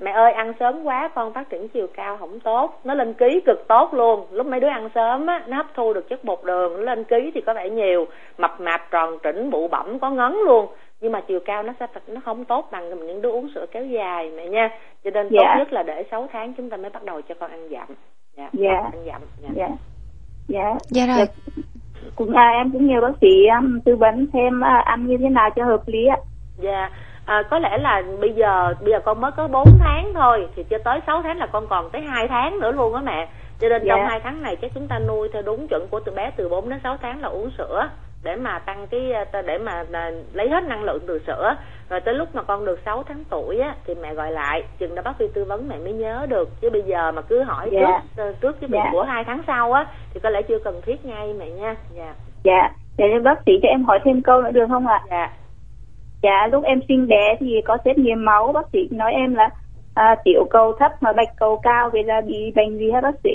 [0.00, 2.80] Mẹ ơi ăn sớm quá con phát triển chiều cao không tốt.
[2.84, 4.26] Nó lên ký cực tốt luôn.
[4.30, 7.04] Lúc mấy đứa ăn sớm á nó hấp thu được chất bột đường nó lên
[7.04, 8.06] ký thì có vẻ nhiều.
[8.38, 10.66] Mập mạp tròn trĩnh bụ bẩm có ngấn luôn
[11.00, 13.86] nhưng mà chiều cao nó sẽ nó không tốt bằng những đứa uống sữa kéo
[13.86, 14.68] dài mẹ nha
[15.04, 15.54] cho nên tốt Dạ.
[15.58, 17.88] nhất là để 6 tháng chúng ta mới bắt đầu cho con ăn dặm
[18.36, 18.70] dạ, Dạ.
[18.92, 19.48] ăn dặm dạ.
[19.54, 19.68] Dạ.
[20.48, 20.74] Dạ.
[20.90, 21.26] Dạ rồi.
[22.16, 25.28] Cũng à, em cũng nhờ bác sĩ um, tư vấn thêm à, ăn như thế
[25.28, 26.16] nào cho hợp lý ạ.
[26.58, 26.90] Dạ,
[27.26, 30.64] à, có lẽ là bây giờ bây giờ con mới có 4 tháng thôi thì
[30.70, 33.28] cho tới 6 tháng là con còn tới 2 tháng nữa luôn á mẹ.
[33.60, 33.94] Cho nên Dạ.
[33.94, 36.48] trong hai tháng này chắc chúng ta nuôi theo đúng chuẩn của từ bé từ
[36.48, 37.88] 4 đến 6 tháng là uống sữa
[38.24, 41.54] để mà tăng cái à, để mà à, lấy hết năng lượng từ sữa.
[41.90, 44.94] Rồi tới lúc mà con được 6 tháng tuổi á thì mẹ gọi lại, chừng
[44.94, 47.68] đó bác Phi tư vấn mẹ mới nhớ được chứ bây giờ mà cứ hỏi
[47.72, 47.80] Dạ.
[47.80, 48.88] trước ờ, trước cái việc Dạ.
[48.92, 51.76] của hai tháng sau á thì có lẽ chưa cần thiết ngay mẹ nha.
[51.96, 52.14] Dạ.
[52.44, 52.70] Dạ.
[52.98, 55.00] Để bác sĩ cho em hỏi thêm câu nữa được không ạ?
[55.10, 55.30] Dạ.
[56.22, 59.48] Dạ, lúc em sinh bé thì có xét nghiệm máu, bác sĩ nói em là
[59.94, 63.14] à, tiểu cầu thấp mà bạch cầu cao, vậy là bị bệnh gì hả bác
[63.24, 63.30] sĩ?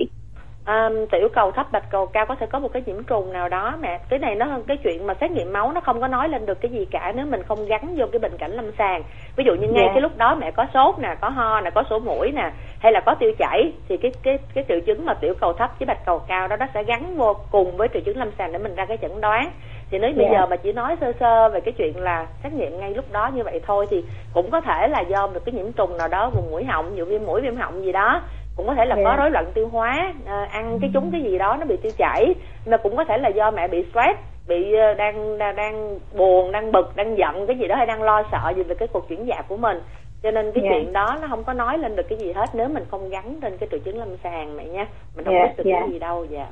[0.70, 3.50] À, tiểu cầu thấp bạch cầu cao có thể có một cái nhiễm trùng nào
[3.50, 6.08] đó mẹ cái này nó hơn cái chuyện mà xét nghiệm máu nó không có
[6.08, 8.72] nói lên được cái gì cả nếu mình không gắn vô cái bệnh cảnh lâm
[8.78, 9.04] sàng
[9.36, 9.92] ví dụ như ngay Dạ.
[9.94, 12.92] cái lúc đó mẹ có sốt nè có ho nè có sổ mũi nè hay
[12.92, 15.86] là có tiêu chảy thì cái cái cái triệu chứng mà tiểu cầu thấp với
[15.86, 18.58] bạch cầu cao đó nó sẽ gắn vô cùng với triệu chứng lâm sàng để
[18.60, 19.52] mình ra cái chẩn đoán
[19.92, 20.40] thì nếu bây Dạ.
[20.40, 23.28] giờ mà chỉ nói sơ sơ về cái chuyện là xét nghiệm ngay lúc đó
[23.36, 24.04] như vậy thôi thì
[24.34, 27.06] cũng có thể là do một cái nhiễm trùng nào đó vùng mũi họng dụ
[27.06, 28.22] viêm mũi viêm họng gì đó
[28.60, 29.04] cũng có thể là Dạ.
[29.06, 31.92] có rối loạn tiêu hóa à, ăn cái trúng cái gì đó nó bị tiêu
[31.98, 32.36] chảy
[32.66, 36.52] mà cũng có thể là do mẹ bị stress bị ờ, đang đang, đang buồn
[36.52, 39.10] đang bực đang giận cái gì đó hay đang lo sợ gì về cái cuộc
[39.10, 39.82] chuyển dạ của mình
[40.24, 40.70] cho nên cái Dạ.
[40.74, 43.36] chuyện đó nó không có nói lên được cái gì hết nếu mình không gắn
[43.42, 44.86] trên cái triệu chứng lâm sàng mẹ nha
[45.16, 45.80] mình không Dạ, biết được dạ.
[45.80, 46.46] cái gì đâu dạ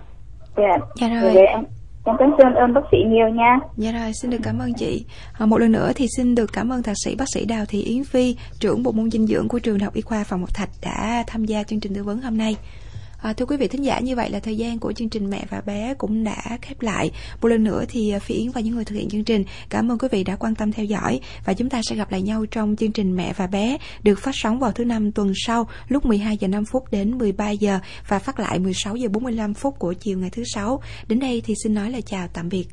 [0.57, 0.77] Dạ.
[0.95, 1.31] Dạ rồi.
[1.33, 1.63] Vậy em,
[2.19, 3.59] em cảm ơn ơn bác sĩ nhiều nha.
[3.77, 5.05] Dạ rồi, xin được cảm ơn chị.
[5.39, 7.81] À, một lần nữa thì xin được cảm ơn thạc sĩ bác sĩ Đào Thị
[7.81, 10.53] Yến Phi, trưởng bộ môn dinh dưỡng của trường Đại học Y khoa Phạm Ngọc
[10.53, 12.55] Thạch đã tham gia chương trình tư vấn hôm nay.
[13.17, 15.45] À, thưa quý vị thính giả như vậy là thời gian của chương trình mẹ
[15.49, 17.11] và bé cũng đã khép lại.
[17.41, 19.91] Một lần nữa thì à, phi yến và những người thực hiện chương trình cảm
[19.91, 22.45] ơn quý vị đã quan tâm theo dõi và chúng ta sẽ gặp lại nhau
[22.45, 26.05] trong chương trình mẹ và bé được phát sóng vào thứ năm tuần sau lúc
[26.05, 29.93] 12 giờ 5 phút đến 13 giờ và phát lại 16 giờ 45 phút của
[29.93, 30.81] chiều ngày thứ sáu.
[31.07, 32.67] Đến đây thì xin nói là chào tạm biệt.